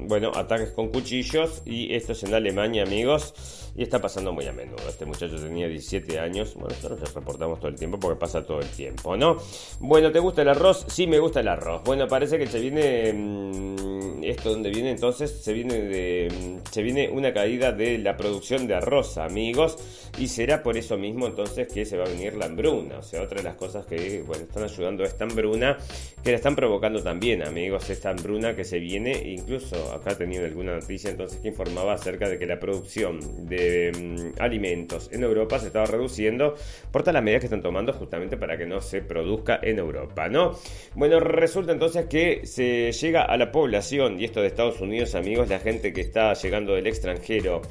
[0.07, 1.63] bueno, ataques con cuchillos.
[1.65, 3.73] Y esto es en Alemania, amigos.
[3.75, 4.87] Y está pasando muy a menudo.
[4.89, 6.55] Este muchacho tenía 17 años.
[6.55, 9.39] Bueno, esto lo reportamos todo el tiempo porque pasa todo el tiempo, ¿no?
[9.81, 10.85] Bueno, ¿te gusta el arroz?
[10.89, 11.83] Sí, me gusta el arroz.
[11.85, 13.13] Bueno, parece que se viene...
[13.13, 16.29] Mm, esto donde viene entonces, se viene.
[16.29, 19.77] Mm, se viene una caída de la producción de arroz, amigos.
[20.19, 22.99] Y será por eso mismo entonces que se va a venir la hambruna.
[22.99, 25.79] O sea, otra de las cosas que bueno, están ayudando a esta hambruna,
[26.23, 30.75] que la están provocando también, amigos, esta hambruna que se viene, incluso acá tenido alguna
[30.75, 33.93] noticia entonces que informaba acerca de que la producción de
[34.37, 36.55] mm, alimentos en Europa se estaba reduciendo
[36.91, 40.29] por todas las medidas que están tomando justamente para que no se produzca en Europa,
[40.29, 40.59] ¿no?
[40.95, 45.49] Bueno, resulta entonces que se llega a la población, y esto de Estados Unidos, amigos,
[45.49, 47.63] la gente que está llegando del extranjero,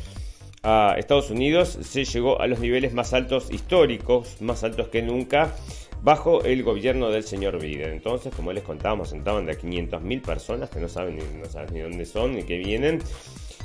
[0.63, 5.55] a Estados Unidos se llegó a los niveles más altos históricos, más altos que nunca,
[6.03, 7.91] bajo el gobierno del señor Biden.
[7.91, 11.79] Entonces, como les contábamos, sentaban de 500.000 personas que no saben, ni, no saben ni
[11.79, 12.99] dónde son ni qué vienen.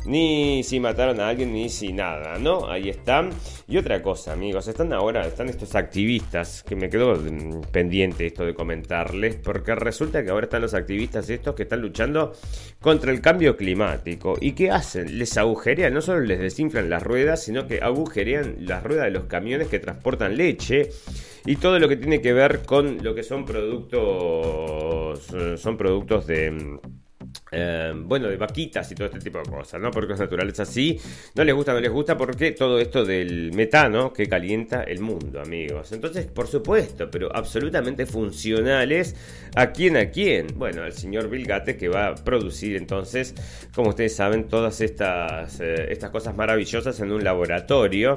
[0.06, 2.68] Ni si mataron a alguien, ni si nada, ¿no?
[2.68, 3.30] Ahí están.
[3.68, 8.44] Y otra cosa, amigos, están ahora, están estos activistas, que me quedo mm, pendiente esto
[8.44, 12.32] de comentarles, porque resulta que ahora están los activistas estos que están luchando
[12.80, 14.36] contra el cambio climático.
[14.40, 15.18] ¿Y qué hacen?
[15.18, 19.24] Les agujerean, no solo les desinflan las ruedas, sino que agujerean las ruedas de los
[19.24, 20.90] camiones que transportan leche
[21.44, 26.26] y todo lo que tiene que ver con lo que son productos, eh, son productos
[26.26, 26.78] de mm,
[27.52, 29.90] eh, bueno, de vaquitas y todo este tipo de cosas, ¿no?
[29.90, 30.98] Porque es naturales así.
[31.34, 35.40] No les gusta, no les gusta porque todo esto del metano que calienta el mundo,
[35.40, 35.92] amigos.
[35.92, 39.14] Entonces, por supuesto, pero absolutamente funcionales.
[39.54, 39.96] ¿A quién?
[39.96, 40.48] ¿A quién?
[40.56, 43.34] Bueno, al señor Bill Gates que va a producir entonces,
[43.74, 48.16] como ustedes saben, todas estas, eh, estas cosas maravillosas en un laboratorio.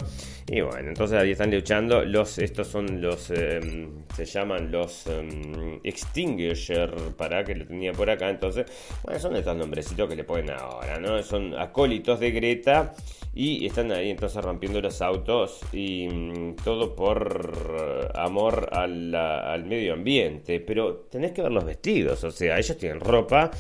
[0.51, 2.03] Y bueno, entonces ahí están luchando.
[2.03, 8.09] Los, estos son los, em, se llaman los um, extinguisher, para que lo tenía por
[8.09, 8.29] acá.
[8.29, 8.65] Entonces,
[9.03, 11.21] bueno, son estos nombrecitos que le ponen ahora, ¿no?
[11.23, 12.93] Son acólitos de Greta
[13.34, 20.60] y están ahí entonces rompiendo los autos y mm, todo por amor al medio ambiente.
[20.60, 23.51] Pero tenés que ver los vestidos, o sea, ellos tienen ropa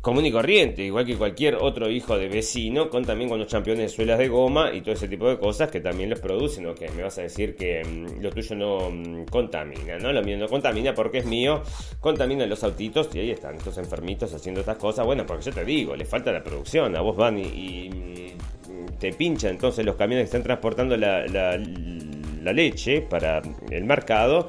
[0.00, 3.84] común y corriente, igual que cualquier otro hijo de vecino, con también con los campeones
[3.84, 6.74] de suelas de goma y todo ese tipo de cosas que también los producen, o
[6.74, 10.12] que me vas a decir que mm, lo tuyo no mm, contamina, ¿no?
[10.12, 11.62] Lo mío no contamina porque es mío,
[12.00, 15.04] contamina los autitos y ahí están estos enfermitos haciendo estas cosas.
[15.04, 19.12] Bueno, porque yo te digo, le falta la producción, a vos van y, mm, te
[19.12, 24.48] pincha entonces los camiones que están transportando la, la leche para el mercado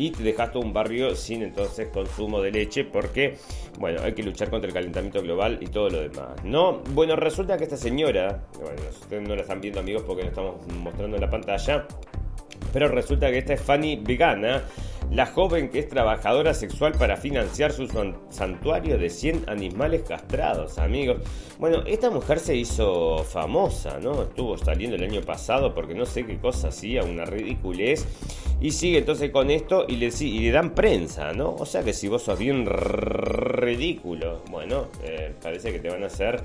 [0.00, 3.36] y te dejas un barrio sin entonces consumo de leche porque,
[3.78, 6.78] bueno, hay que luchar contra el calentamiento global y todo lo demás, ¿no?
[6.94, 10.66] Bueno, resulta que esta señora, bueno, ustedes no la están viendo amigos porque lo estamos
[10.68, 11.86] mostrando en la pantalla,
[12.72, 14.62] pero resulta que esta es Fanny Vegana,
[15.10, 17.88] la joven que es trabajadora sexual para financiar su
[18.30, 21.22] santuario de 100 animales castrados, amigos.
[21.58, 24.22] Bueno, esta mujer se hizo famosa, ¿no?
[24.22, 28.06] Estuvo saliendo el año pasado porque no sé qué cosa hacía, una ridiculez.
[28.60, 31.56] Y sigue entonces con esto y le, y le dan prensa, ¿no?
[31.56, 36.06] O sea que si vos sos bien ridículo, bueno, eh, parece que te van a
[36.06, 36.42] hacer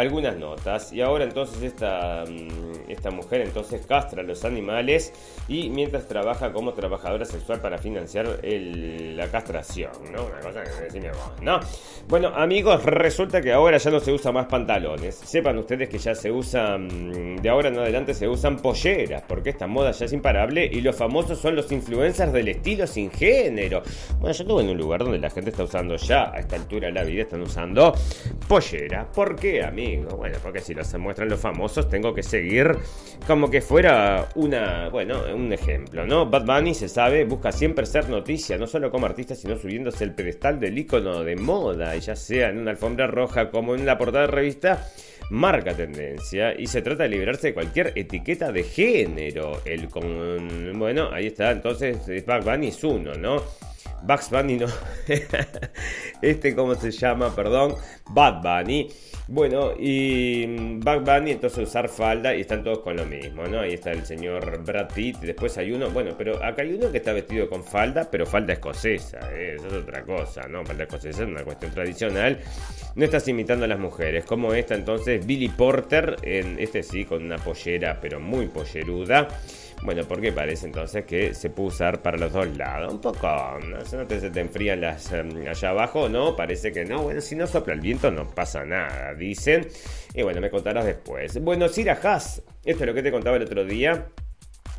[0.00, 0.92] algunas notas.
[0.92, 5.12] Y ahora entonces esta, mm, esta mujer entonces castra a los animales
[5.48, 10.26] y mientras trabaja como trabajadora sexual para financiar la castración, ¿no?
[10.26, 11.60] Una cosa que decime vos, ¿no?
[12.08, 15.14] Bueno, amigos, resulta que ahora ya no se usa más pantalones.
[15.14, 19.66] Sepan ustedes que ya se usan, de ahora en adelante se usan polleras, porque esta
[19.66, 23.82] moda ya es imparable y los famosos son los influencers del estilo sin género.
[24.18, 26.88] Bueno, yo estuve en un lugar donde la gente está usando ya, a esta altura
[26.88, 27.92] de la vida, están usando
[28.48, 29.10] pollera.
[29.12, 29.62] ¿Por qué,
[29.98, 32.76] Bueno, porque si los muestran los famosos, tengo que seguir
[33.26, 36.26] como que fuera una, bueno, un ejemplo, ¿no?
[36.26, 40.14] Bad Bunny se sabe, busca siempre ser noticia, no solo como artista, sino subiéndose el
[40.14, 44.26] pedestal del icono de moda, ya sea en una alfombra roja como en la portada
[44.26, 44.86] de revista
[45.30, 49.60] marca tendencia y se trata de liberarse de cualquier etiqueta de género.
[49.64, 53.42] El con, bueno, ahí está, entonces Bad Bunny es uno, ¿no?
[54.02, 54.66] Bugs Bunny no.
[56.22, 57.34] este, ¿cómo se llama?
[57.34, 57.74] Perdón.
[58.10, 58.88] Bad Bunny.
[59.32, 63.60] Bueno, y mm, Bad Bunny entonces usar falda y están todos con lo mismo, ¿no?
[63.60, 66.98] Ahí está el señor Brad Pitt, después hay uno, bueno, pero acá hay uno que
[66.98, 69.54] está vestido con falda, pero falda escocesa, ¿eh?
[69.56, 70.64] eso es otra cosa, ¿no?
[70.64, 72.40] Falda escocesa es una cuestión tradicional.
[72.96, 77.22] No estás imitando a las mujeres, como esta entonces Billy Porter, en este sí, con
[77.22, 79.28] una pollera, pero muy polleruda.
[79.82, 82.92] Bueno, porque parece entonces que se puede usar para los dos lados.
[82.92, 86.70] Un poco, no sé, no te, se te enfrían las em, allá abajo, no, parece
[86.70, 87.02] que no.
[87.02, 89.66] Bueno, si no sopla el viento no pasa nada, dicen.
[90.14, 91.42] Y bueno, me contarás después.
[91.42, 94.08] Bueno, Sira Haas, esto es lo que te contaba el otro día.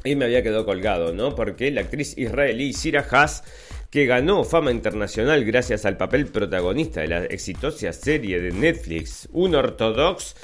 [0.04, 1.36] Y me había quedado colgado, ¿no?
[1.36, 3.44] Porque la actriz israelí Sira Haas
[3.92, 9.54] que ganó fama internacional gracias al papel protagonista de la exitosa serie de Netflix, Un
[9.54, 10.36] Ortodox,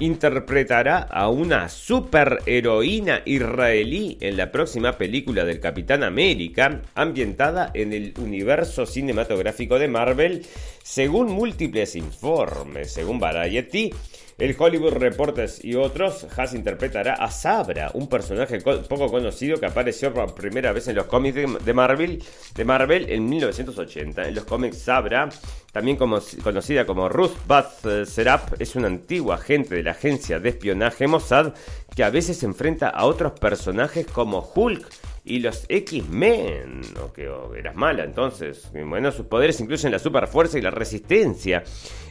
[0.00, 8.14] interpretará a una superheroína israelí en la próxima película del Capitán América, ambientada en el
[8.18, 10.46] universo cinematográfico de Marvel,
[10.82, 12.92] según múltiples informes.
[12.92, 13.92] Según Variety,
[14.40, 20.14] el Hollywood Reporters y otros, Haas interpretará a Sabra, un personaje poco conocido que apareció
[20.14, 22.22] por primera vez en los cómics de Marvel,
[22.54, 24.28] de Marvel en 1980.
[24.28, 25.28] En los cómics Sabra,
[25.72, 31.06] también conocida como Ruth Bath Serap, es una antigua agente de la agencia de espionaje
[31.06, 31.52] Mossad
[31.94, 34.88] que a veces se enfrenta a otros personajes como Hulk
[35.24, 38.70] y los X-Men, o que eras mala entonces.
[38.72, 41.62] Bueno, sus poderes incluyen la superfuerza y la resistencia.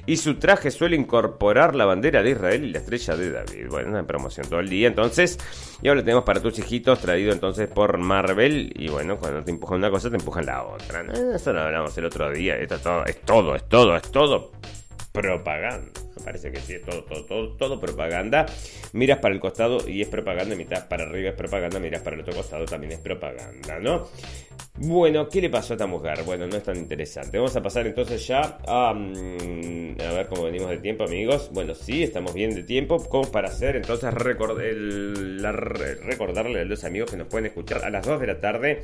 [0.05, 3.67] Y su traje suele incorporar la bandera de Israel y la estrella de David.
[3.69, 5.37] Bueno, una promoción todo el día entonces.
[5.81, 8.73] Y ahora lo tenemos para tus hijitos, traído entonces por Marvel.
[8.75, 11.05] Y bueno, cuando te empujan una cosa, te empujan la otra.
[11.35, 12.55] Eso lo hablamos el otro día.
[12.55, 14.51] Esto es todo, es todo, es todo, es todo
[15.11, 15.91] propaganda.
[16.23, 18.45] parece que sí, es todo, todo, todo, todo propaganda.
[18.93, 22.21] Miras para el costado y es propaganda, miras para arriba es propaganda, miras para el
[22.21, 24.07] otro costado también es propaganda, ¿no?
[24.81, 26.23] Bueno, ¿qué le pasó a esta mujer?
[26.23, 27.37] Bueno, no es tan interesante.
[27.37, 28.93] Vamos a pasar entonces ya a...
[28.93, 31.49] Mm, a ver cómo venimos de tiempo, amigos.
[31.51, 32.97] Bueno, sí, estamos bien de tiempo.
[33.09, 38.21] ¿Cómo para hacer entonces recordarle a los amigos que nos pueden escuchar a las 2
[38.21, 38.83] de la tarde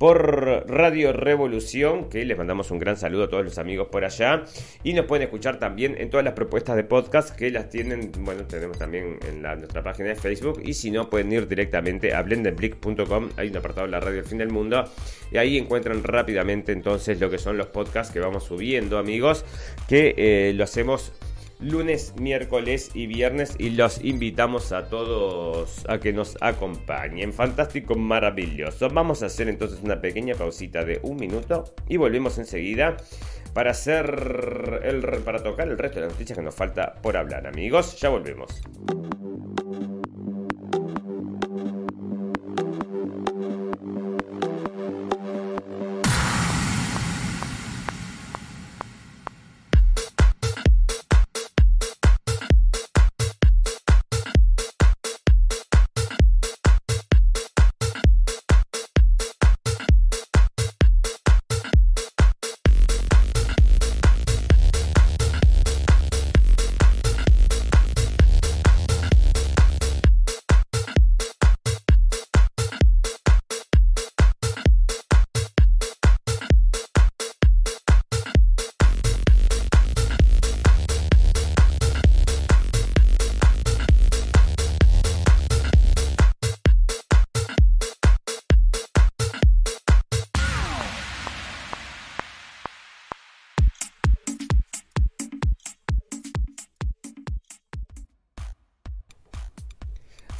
[0.00, 4.44] por Radio Revolución, que les mandamos un gran saludo a todos los amigos por allá.
[4.82, 8.46] Y nos pueden escuchar también en todas las propuestas de podcast que las tienen, bueno,
[8.46, 10.62] tenemos también en nuestra página de Facebook.
[10.64, 14.24] Y si no, pueden ir directamente a blendenblick.com, hay un apartado de la radio El
[14.24, 14.84] Fin del Mundo.
[15.30, 19.44] Y ahí encuentran rápidamente entonces lo que son los podcasts que vamos subiendo, amigos,
[19.86, 21.12] que eh, lo hacemos
[21.60, 27.32] lunes, miércoles y viernes y los invitamos a todos a que nos acompañen.
[27.32, 28.88] Fantástico, maravilloso.
[28.88, 32.96] Vamos a hacer entonces una pequeña pausita de un minuto y volvemos enseguida
[33.54, 37.46] para hacer el para tocar el resto de las noticias que nos falta por hablar,
[37.46, 38.00] amigos.
[38.00, 38.60] Ya volvemos.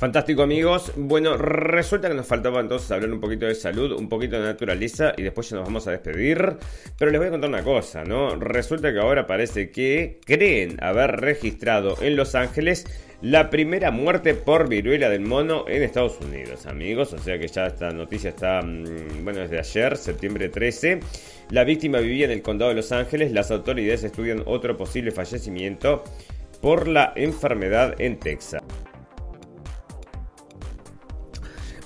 [0.01, 0.93] Fantástico amigos.
[0.97, 5.13] Bueno, resulta que nos faltaba entonces hablar un poquito de salud, un poquito de naturaleza
[5.15, 6.57] y después ya nos vamos a despedir.
[6.99, 8.35] Pero les voy a contar una cosa, ¿no?
[8.35, 12.87] Resulta que ahora parece que creen haber registrado en Los Ángeles
[13.21, 17.13] la primera muerte por viruela del mono en Estados Unidos, amigos.
[17.13, 21.01] O sea que ya esta noticia está, mm, bueno, desde ayer, septiembre 13.
[21.51, 23.33] La víctima vivía en el condado de Los Ángeles.
[23.33, 26.05] Las autoridades estudian otro posible fallecimiento
[26.63, 28.63] por la enfermedad en Texas.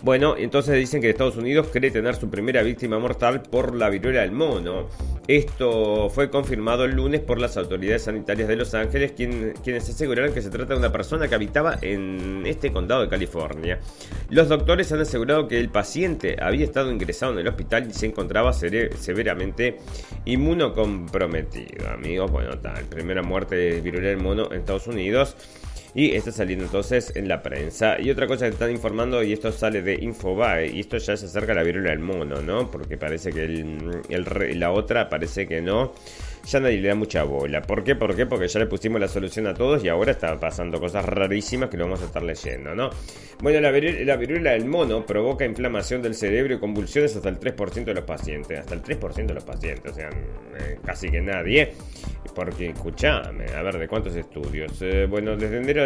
[0.04, 4.20] Bueno, entonces dicen que Estados Unidos cree tener su primera víctima mortal por la viruela
[4.20, 4.86] del mono.
[5.26, 10.42] Esto fue confirmado el lunes por las autoridades sanitarias de Los Ángeles, quienes aseguraron que
[10.42, 13.80] se trata de una persona que habitaba en este condado de California.
[14.28, 18.04] Los doctores han asegurado que el paciente había estado ingresado en el hospital y se
[18.04, 19.78] encontraba severamente
[20.26, 21.88] inmunocomprometido.
[21.88, 25.34] Amigos, bueno, tal, primera muerte de viruela del mono en Estados Unidos
[25.94, 28.00] y está saliendo entonces en la prensa.
[28.00, 31.26] Y otra cosa que están informando, y esto sale de Infobae, y esto ya se
[31.26, 32.70] acerca a la viruela del mono, ¿no?
[32.70, 35.92] Porque parece que el, la otra parece que no
[36.44, 37.62] ya nadie le da mucha bola.
[37.62, 37.94] ¿Por qué?
[37.94, 38.26] ¿Por qué?
[38.26, 41.76] Porque ya le pusimos la solución a todos y ahora está pasando cosas rarísimas que
[41.76, 42.90] lo vamos a estar leyendo, ¿no?
[43.40, 47.94] Bueno, la, viruela del mono provoca inflamación del cerebro y convulsiones hasta el 3% de
[47.94, 48.58] los pacientes.
[48.58, 51.72] Hasta el 3% de los pacientes, o sea, eh, casi que nadie.
[52.34, 54.72] Porque, escuchame, a ver, ¿de cuántos estudios?
[54.80, 55.84] Eh, bueno, desde enero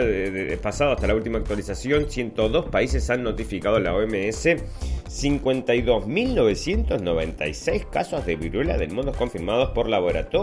[0.62, 4.48] pasado hasta la última actualización, 102 países han notificado a la OMS
[5.08, 10.38] 52.996 casos de viruela del mono confirmados por laboratorio.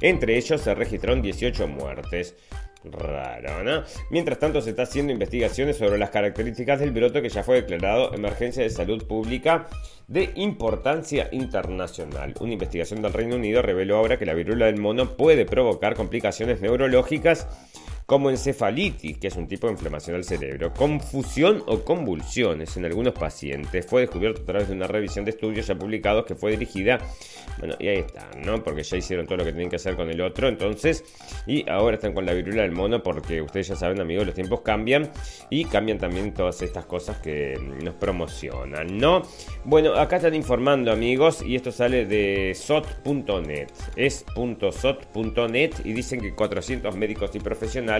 [0.00, 2.34] Entre ellos se registraron 18 muertes.
[2.84, 3.82] Raro, ¿no?
[4.10, 8.14] Mientras tanto se está haciendo investigaciones sobre las características del brote que ya fue declarado
[8.14, 9.66] emergencia de salud pública
[10.06, 12.34] de importancia internacional.
[12.38, 16.60] Una investigación del Reino Unido reveló ahora que la viruela del mono puede provocar complicaciones
[16.60, 17.48] neurológicas
[18.06, 23.14] como encefalitis, que es un tipo de inflamación del cerebro, confusión o convulsiones en algunos
[23.14, 23.84] pacientes.
[23.84, 27.00] Fue descubierto a través de una revisión de estudios ya publicados que fue dirigida,
[27.58, 28.62] bueno, y ahí están, ¿no?
[28.62, 31.04] Porque ya hicieron todo lo que tienen que hacer con el otro, entonces,
[31.48, 34.60] y ahora están con la viruela del mono porque ustedes ya saben, amigos, los tiempos
[34.60, 35.10] cambian
[35.50, 39.22] y cambian también todas estas cosas que nos promocionan, ¿no?
[39.64, 43.66] Bueno, acá están informando, amigos, y esto sale de sot.net.
[43.96, 47.95] Es .sot.net y dicen que 400 médicos y profesionales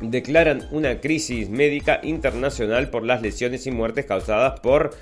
[0.00, 4.94] declaran una crisis médica internacional por las lesiones y muertes causadas por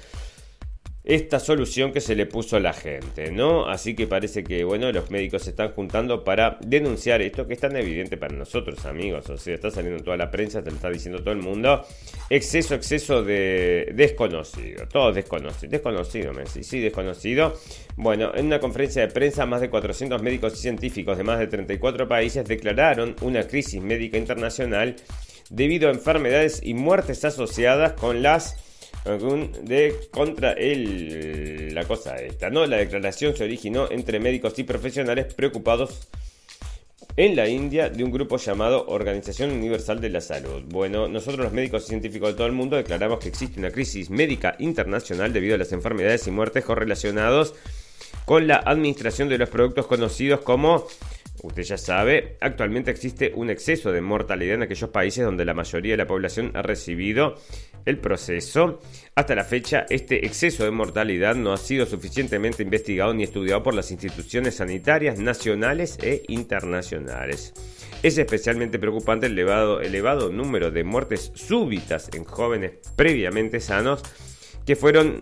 [1.05, 3.69] esta solución que se le puso a la gente, ¿no?
[3.69, 7.61] Así que parece que, bueno, los médicos se están juntando para denunciar esto que es
[7.61, 9.29] tan evidente para nosotros, amigos.
[9.29, 11.85] O sea, está saliendo en toda la prensa, te lo está diciendo todo el mundo.
[12.31, 14.89] Exceso, exceso de desconocido.
[14.89, 15.71] Todo desconocido.
[15.71, 16.65] Desconocido, Messi.
[16.65, 17.55] Sí, desconocido.
[17.97, 21.49] Bueno, en una conferencia de prensa, más de 400 médicos y científicos de más de
[21.49, 24.97] 34 países declararon una crisis médica internacional
[25.51, 28.64] debido a enfermedades y muertes asociadas con las
[29.05, 32.67] de contra el la cosa esta, ¿no?
[32.67, 36.09] La declaración se originó entre médicos y profesionales preocupados
[37.17, 40.63] en la India de un grupo llamado Organización Universal de la Salud.
[40.67, 44.11] Bueno, nosotros los médicos y científicos de todo el mundo declaramos que existe una crisis
[44.11, 47.55] médica internacional debido a las enfermedades y muertes correlacionados
[48.25, 50.87] con la administración de los productos conocidos como
[51.45, 55.93] Usted ya sabe, actualmente existe un exceso de mortalidad en aquellos países donde la mayoría
[55.93, 57.37] de la población ha recibido
[57.85, 58.81] el proceso.
[59.15, 63.75] Hasta la fecha, este exceso de mortalidad no ha sido suficientemente investigado ni estudiado por
[63.75, 67.53] las instituciones sanitarias nacionales e internacionales.
[68.03, 74.03] Es especialmente preocupante el elevado, elevado número de muertes súbitas en jóvenes previamente sanos
[74.67, 75.21] que fueron,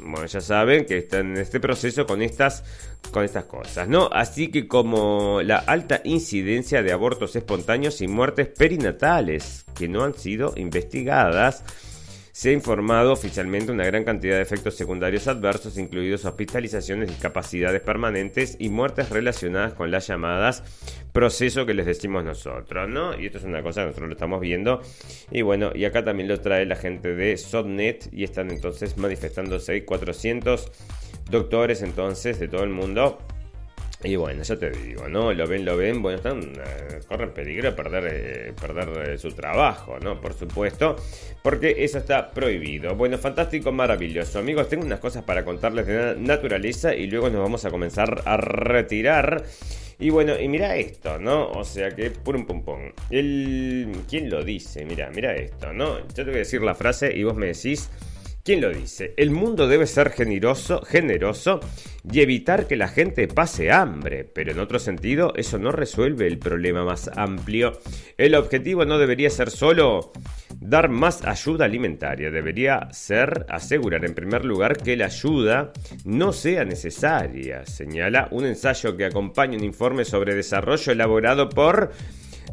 [0.00, 2.64] bueno, ya saben que están en este proceso con estas,
[3.10, 4.10] con estas cosas, ¿no?
[4.12, 10.14] Así que como la alta incidencia de abortos espontáneos y muertes perinatales que no han
[10.14, 11.64] sido investigadas,
[12.34, 18.56] se ha informado oficialmente una gran cantidad de efectos secundarios adversos, incluidos hospitalizaciones, discapacidades permanentes
[18.58, 20.64] y muertes relacionadas con las llamadas
[21.12, 23.16] proceso que les decimos nosotros, ¿no?
[23.16, 24.82] Y esto es una cosa que nosotros lo estamos viendo.
[25.30, 29.84] Y bueno, y acá también lo trae la gente de Sotnet y están entonces manifestándose
[29.84, 30.72] 400
[31.30, 33.16] doctores entonces de todo el mundo
[34.04, 35.32] y bueno, ya te digo, ¿no?
[35.32, 39.32] Lo ven, lo ven, bueno, están, eh, corren peligro de perder, eh, perder eh, su
[39.32, 40.20] trabajo, ¿no?
[40.20, 40.96] Por supuesto,
[41.42, 42.94] porque eso está prohibido.
[42.94, 44.38] Bueno, fantástico, maravilloso.
[44.38, 48.36] Amigos, tengo unas cosas para contarles de naturaleza y luego nos vamos a comenzar a
[48.36, 49.44] retirar.
[49.98, 51.50] Y bueno, y mira esto, ¿no?
[51.52, 52.80] O sea que, pum pum pum.
[53.10, 53.90] El...
[54.08, 54.84] ¿Quién lo dice?
[54.84, 55.98] Mira, mira esto, ¿no?
[56.08, 57.90] Yo te voy a decir la frase y vos me decís...
[58.44, 59.14] ¿Quién lo dice?
[59.16, 61.60] El mundo debe ser generoso, generoso
[62.12, 66.38] y evitar que la gente pase hambre, pero en otro sentido eso no resuelve el
[66.38, 67.80] problema más amplio.
[68.18, 70.12] El objetivo no debería ser solo
[70.60, 75.72] dar más ayuda alimentaria, debería ser asegurar en primer lugar que la ayuda
[76.04, 81.92] no sea necesaria, señala un ensayo que acompaña un informe sobre desarrollo elaborado por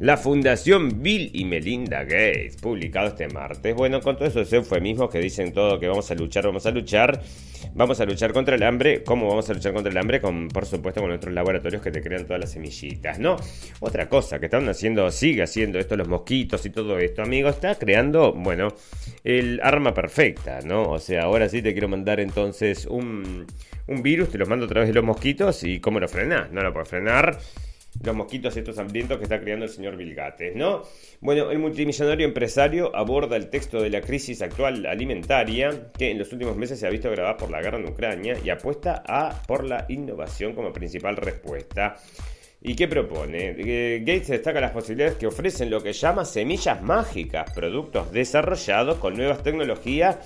[0.01, 3.75] la Fundación Bill y Melinda Gates, publicado este martes.
[3.75, 7.21] Bueno, con todos esos eufemismos que dicen todo que vamos a luchar, vamos a luchar,
[7.75, 9.03] vamos a luchar contra el hambre.
[9.03, 10.19] ¿Cómo vamos a luchar contra el hambre?
[10.19, 13.35] Con, por supuesto, con nuestros laboratorios que te crean todas las semillitas, ¿no?
[13.79, 17.75] Otra cosa que están haciendo, sigue haciendo esto, los mosquitos y todo esto, amigo, está
[17.75, 18.69] creando, bueno,
[19.23, 20.81] el arma perfecta, ¿no?
[20.89, 23.45] O sea, ahora sí te quiero mandar entonces un,
[23.85, 26.51] un virus, te lo mando a través de los mosquitos y ¿cómo lo frenas?
[26.51, 27.37] No lo puedes frenar
[28.03, 30.83] los mosquitos estos hambrientos que está creando el señor Vilgates, ¿no?
[31.19, 36.31] Bueno, el multimillonario empresario aborda el texto de la crisis actual alimentaria que en los
[36.33, 39.63] últimos meses se ha visto agravada por la guerra en Ucrania y apuesta a por
[39.63, 41.97] la innovación como principal respuesta.
[42.63, 43.53] ¿Y qué propone?
[43.99, 49.41] Gates destaca las posibilidades que ofrecen lo que llama semillas mágicas, productos desarrollados con nuevas
[49.41, 50.17] tecnologías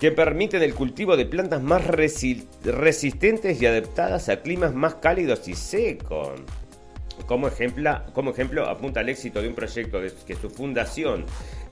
[0.00, 5.54] que permiten el cultivo de plantas más resistentes y adaptadas a climas más cálidos y
[5.54, 6.32] secos.
[7.26, 11.24] Como ejemplo, como ejemplo, apunta al éxito de un proyecto que su fundación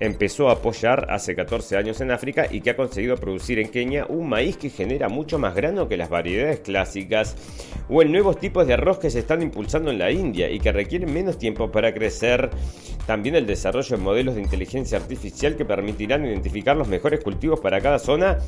[0.03, 4.05] empezó a apoyar hace 14 años en África y que ha conseguido producir en Kenia
[4.09, 7.36] un maíz que genera mucho más grano que las variedades clásicas,
[7.88, 10.72] o en nuevos tipos de arroz que se están impulsando en la India y que
[10.72, 12.50] requieren menos tiempo para crecer.
[13.07, 17.80] También el desarrollo de modelos de inteligencia artificial que permitirán identificar los mejores cultivos para
[17.80, 18.38] cada zona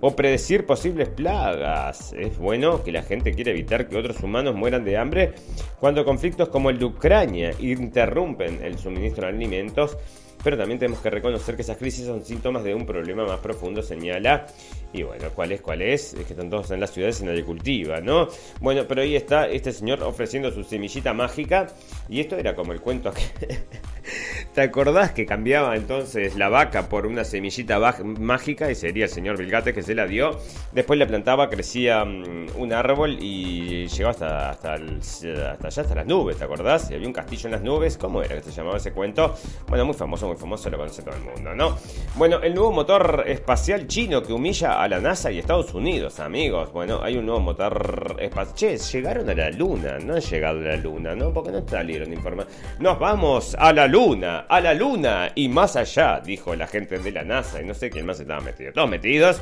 [0.00, 2.12] o predecir posibles plagas.
[2.12, 5.32] Es bueno que la gente quiera evitar que otros humanos mueran de hambre
[5.80, 9.96] cuando conflictos como el de Ucrania interrumpen el suministro de alimentos
[10.42, 13.82] pero también tenemos que reconocer que esas crisis son síntomas de un problema más profundo,
[13.82, 14.46] señala.
[14.92, 15.60] Y bueno, ¿cuál es?
[15.60, 16.14] ¿Cuál es?
[16.14, 18.28] Es que están todos en las ciudades y nadie cultiva, ¿no?
[18.60, 21.66] Bueno, pero ahí está este señor ofreciendo su semillita mágica.
[22.08, 23.60] Y esto era como el cuento que...
[24.54, 29.38] ¿Te acordás que cambiaba entonces la vaca por una semillita mágica y sería el señor
[29.38, 30.38] Vilgate que se la dio?
[30.72, 36.06] Después la plantaba, crecía mm, un árbol y llegó hasta, hasta, hasta allá, hasta las
[36.06, 36.90] nubes, ¿te acordás?
[36.90, 39.34] Y había un castillo en las nubes, ¿cómo era que se llamaba ese cuento?
[39.68, 41.76] Bueno, muy famoso, muy famoso, lo conoce todo el mundo, ¿no?
[42.16, 46.72] Bueno, el nuevo motor espacial chino que humilla a la NASA y Estados Unidos, amigos.
[46.72, 48.54] Bueno, hay un nuevo motor espacial.
[48.54, 51.32] Che, llegaron a la luna, no han llegado a la luna, ¿no?
[51.32, 52.46] Porque no salieron informar.
[52.78, 57.12] Nos vamos a la luna a la luna y más allá, dijo la gente de
[57.12, 58.72] la NASA y no sé quién más estaba metido.
[58.72, 59.40] Todos metidos.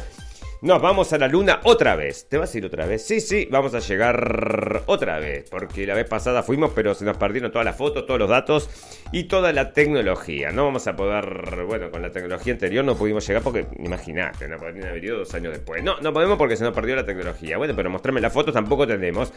[0.60, 2.28] Nos vamos a la luna otra vez.
[2.28, 3.06] ¿Te vas a ir otra vez?
[3.06, 5.48] Sí, sí, vamos a llegar otra vez.
[5.48, 8.68] Porque la vez pasada fuimos, pero se nos perdieron todas las fotos, todos los datos
[9.12, 10.50] y toda la tecnología.
[10.50, 14.56] No vamos a poder, bueno, con la tecnología anterior no pudimos llegar porque, imagínate, no
[14.56, 15.84] podrían haber ido dos años después.
[15.84, 17.56] No, no podemos porque se nos perdió la tecnología.
[17.56, 19.32] Bueno, pero mostrarme las fotos tampoco tenemos.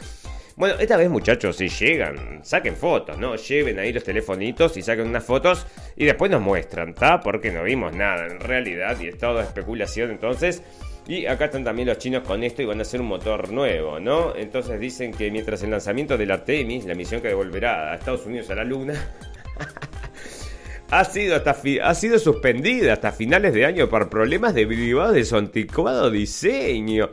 [0.57, 3.35] Bueno, esta vez muchachos, si llegan, saquen fotos, ¿no?
[3.35, 7.19] Lleven ahí los telefonitos y saquen unas fotos y después nos muestran, ¿está?
[7.21, 10.61] Porque no vimos nada en realidad y es todo especulación entonces.
[11.07, 13.99] Y acá están también los chinos con esto y van a hacer un motor nuevo,
[13.99, 14.35] ¿no?
[14.35, 18.49] Entonces dicen que mientras el lanzamiento del Artemis, la misión que devolverá a Estados Unidos
[18.51, 18.93] a la Luna,
[20.91, 25.37] ha sido, hasta ha sido suspendida hasta finales de año por problemas derivados de su
[25.37, 27.09] anticuado diseño.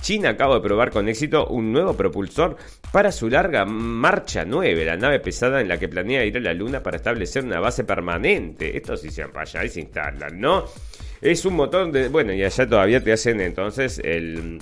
[0.00, 2.56] China acaba de probar con éxito un nuevo propulsor
[2.92, 6.54] para su larga Marcha 9, la nave pesada en la que planea ir a la
[6.54, 8.76] Luna para establecer una base permanente.
[8.76, 10.64] Esto sí se allá y se instalan, ¿no?
[11.20, 12.08] Es un motor de.
[12.08, 14.58] Bueno, y allá todavía te hacen entonces el.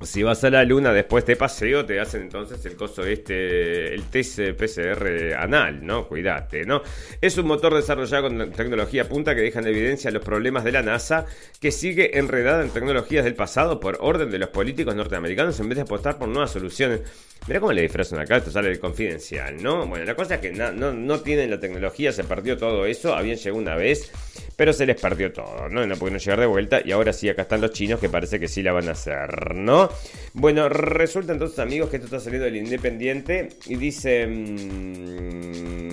[0.00, 4.04] Si vas a la luna después de paseo, te hacen entonces el coso este, el
[4.04, 6.06] test PCR anal, ¿no?
[6.06, 6.82] Cuídate, ¿no?
[7.20, 10.82] Es un motor desarrollado con tecnología punta que deja en evidencia los problemas de la
[10.82, 11.26] NASA,
[11.60, 15.76] que sigue enredada en tecnologías del pasado por orden de los políticos norteamericanos en vez
[15.76, 17.00] de apostar por nuevas soluciones.
[17.48, 19.86] Mira cómo le disfrazan acá, esto sale del confidencial, ¿no?
[19.86, 23.36] Bueno, la cosa es que no, no, tienen la tecnología, se perdió todo eso, habían
[23.36, 24.12] llegado una vez,
[24.54, 25.86] pero se les perdió todo, ¿no?
[25.86, 28.48] No pudieron llegar de vuelta y ahora sí, acá están los chinos que parece que
[28.48, 29.87] sí la van a hacer, ¿no?
[30.34, 34.26] Bueno, resulta entonces, amigos, que esto está saliendo del Independiente y dice...
[34.26, 35.88] Mm,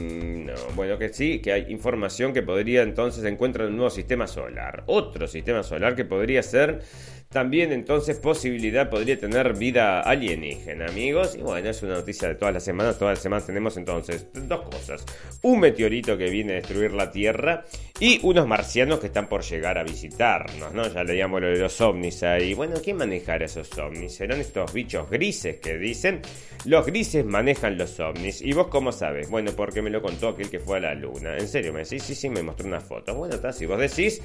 [0.46, 4.84] no, bueno, que sí, que hay información que podría entonces encontrar un nuevo sistema solar.
[4.88, 6.82] Otro sistema solar que podría ser
[7.30, 11.36] también entonces posibilidad podría tener vida alienígena, amigos.
[11.36, 12.98] Y bueno, es una noticia de todas las semanas.
[12.98, 15.04] Todas las semanas tenemos entonces dos cosas.
[15.42, 17.66] Un meteorito que viene a destruir la Tierra
[18.00, 20.88] y unos marcianos que están por llegar a visitarnos, ¿no?
[20.88, 22.54] Ya leíamos lo de los ovnis ahí.
[22.54, 24.16] Bueno, ¿quién manejará esos ovnis?
[24.16, 26.22] ¿Serán estos bichos grises que dicen?
[26.64, 28.42] Los grises manejan los ovnis.
[28.42, 29.30] ¿Y vos cómo sabes?
[29.30, 31.38] Bueno, porque me lo contó aquel que fue a la luna.
[31.38, 32.04] ¿En serio me decís?
[32.04, 33.14] Sí, sí, me mostró una foto.
[33.14, 34.22] Bueno, está, si vos decís...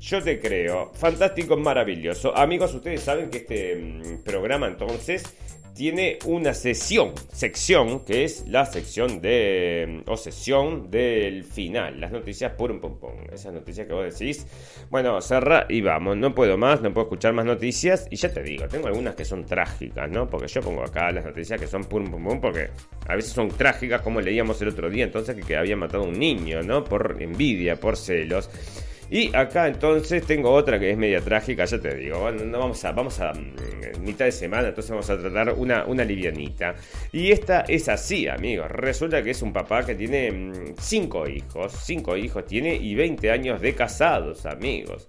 [0.00, 0.92] Yo te creo.
[0.94, 2.35] Fantástico, maravilloso.
[2.36, 5.22] Amigos, ustedes saben que este mm, programa entonces
[5.74, 12.12] tiene una sesión, sección, que es la sección de, mm, o sesión del final, las
[12.12, 14.46] noticias un pum pum, esas noticias que vos decís,
[14.90, 18.42] bueno, cerra y vamos, no puedo más, no puedo escuchar más noticias, y ya te
[18.42, 20.28] digo, tengo algunas que son trágicas, ¿no?
[20.28, 22.68] Porque yo pongo acá las noticias que son pum pum pum, porque
[23.08, 26.18] a veces son trágicas, como leíamos el otro día, entonces que había matado a un
[26.18, 26.84] niño, ¿no?
[26.84, 28.50] Por envidia, por celos.
[29.10, 32.20] Y acá entonces tengo otra que es media trágica, ya te digo.
[32.20, 35.84] Bueno, no vamos a, vamos a mm, mitad de semana, entonces vamos a tratar una,
[35.84, 36.74] una livianita.
[37.12, 38.70] Y esta es así, amigos.
[38.70, 43.30] Resulta que es un papá que tiene mm, cinco hijos, cinco hijos tiene y 20
[43.30, 45.06] años de casados, amigos.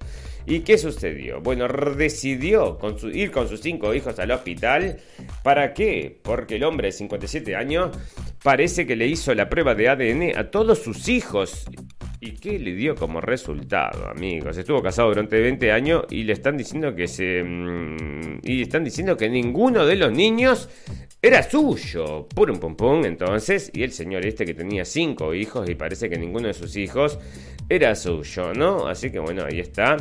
[0.50, 1.42] ¿Y qué sucedió?
[1.42, 2.78] Bueno, decidió
[3.12, 4.98] ir con sus cinco hijos al hospital.
[5.44, 6.20] ¿Para qué?
[6.24, 7.98] Porque el hombre de 57 años
[8.42, 11.66] parece que le hizo la prueba de ADN a todos sus hijos.
[12.20, 14.58] ¿Y qué le dio como resultado, amigos?
[14.58, 17.44] Estuvo casado durante 20 años y le están diciendo que se.
[17.44, 20.68] Mm, y están diciendo que ninguno de los niños
[21.22, 22.28] era suyo.
[22.28, 23.06] Pum, pum, pum.
[23.06, 26.76] Entonces, y el señor este que tenía cinco hijos y parece que ninguno de sus
[26.76, 27.20] hijos
[27.70, 28.88] era suyo, ¿no?
[28.88, 29.98] Así que bueno, ahí está.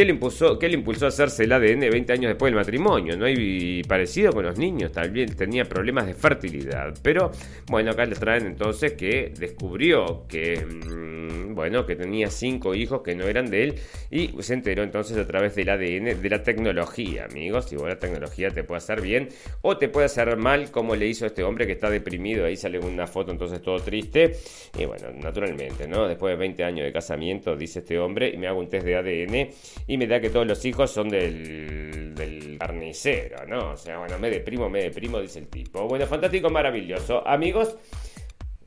[0.00, 3.18] ¿Qué le impulsó, qué le impulsó a hacerse el ADN 20 años después del matrimonio?
[3.18, 3.26] ¿No?
[3.26, 6.94] hay parecido con los niños, también tenía problemas de fertilidad.
[7.02, 7.30] Pero
[7.66, 10.56] bueno, acá le traen entonces que descubrió que.
[10.64, 13.74] Mm, bueno, que tenía cinco hijos que no eran de él
[14.10, 17.70] y se enteró entonces a través del ADN de la tecnología, amigos.
[17.72, 19.28] Igual la tecnología te puede hacer bien
[19.60, 22.46] o te puede hacer mal, como le hizo este hombre que está deprimido.
[22.46, 24.36] Ahí sale una foto entonces todo triste.
[24.78, 26.08] Y bueno, naturalmente, ¿no?
[26.08, 28.96] Después de 20 años de casamiento, dice este hombre, y me hago un test de
[28.96, 29.50] ADN
[29.90, 33.72] y me da que todos los hijos son del, del carnicero, ¿no?
[33.72, 35.88] O sea, bueno, me deprimo, me deprimo, dice el tipo.
[35.88, 37.26] Bueno, fantástico, maravilloso.
[37.26, 37.76] Amigos.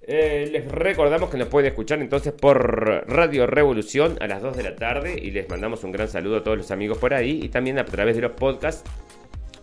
[0.05, 4.63] Eh, les recordamos que nos pueden escuchar entonces por Radio Revolución a las 2 de
[4.63, 7.47] la tarde y les mandamos un gran saludo a todos los amigos por ahí y
[7.47, 8.84] también a través de los podcasts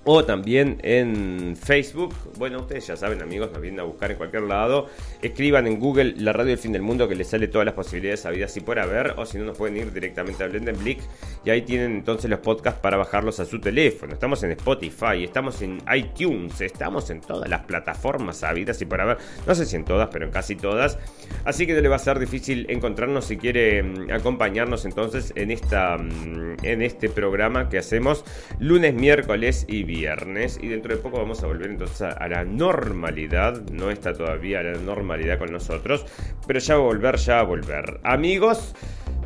[0.04, 2.14] o también en Facebook.
[2.38, 4.88] Bueno, ustedes ya saben, amigos, nos vienen a buscar en cualquier lado.
[5.20, 8.24] Escriban en Google la radio del fin del mundo que les sale todas las posibilidades
[8.24, 9.14] habidas y por haber.
[9.18, 11.00] O si no, nos pueden ir directamente a Blendenblick
[11.44, 14.14] y ahí tienen entonces los podcasts para bajarlos a su teléfono.
[14.14, 19.18] Estamos en Spotify, estamos en iTunes, estamos en todas las plataformas habidas y por haber.
[19.46, 20.98] No sé si en todas, pero en casi todas.
[21.44, 25.50] Así que no le va a ser difícil encontrarnos si quiere mm, acompañarnos entonces en,
[25.50, 28.24] esta, mm, en este programa que hacemos
[28.58, 33.60] lunes, miércoles y viernes y dentro de poco vamos a volver entonces a, la normalidad.
[33.70, 36.06] No está todavía la normalidad con nosotros,
[36.46, 38.00] pero ya va a volver, ya va a volver.
[38.04, 38.74] Amigos,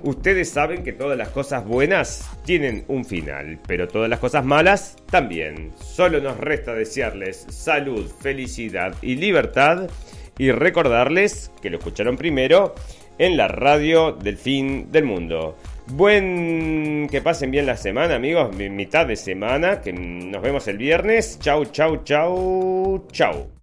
[0.02, 4.96] Ustedes saben que todas las cosas buenas tienen un final, pero todas las cosas malas
[5.10, 5.72] también.
[5.80, 9.88] Solo nos resta desearles salud, felicidad y libertad
[10.36, 12.74] y recordarles que lo escucharon primero
[13.16, 15.56] en la radio del fin del mundo.
[15.86, 21.38] Buen que pasen bien la semana, amigos, mitad de semana, que nos vemos el viernes.
[21.40, 23.53] Chau, chau, chau, chau.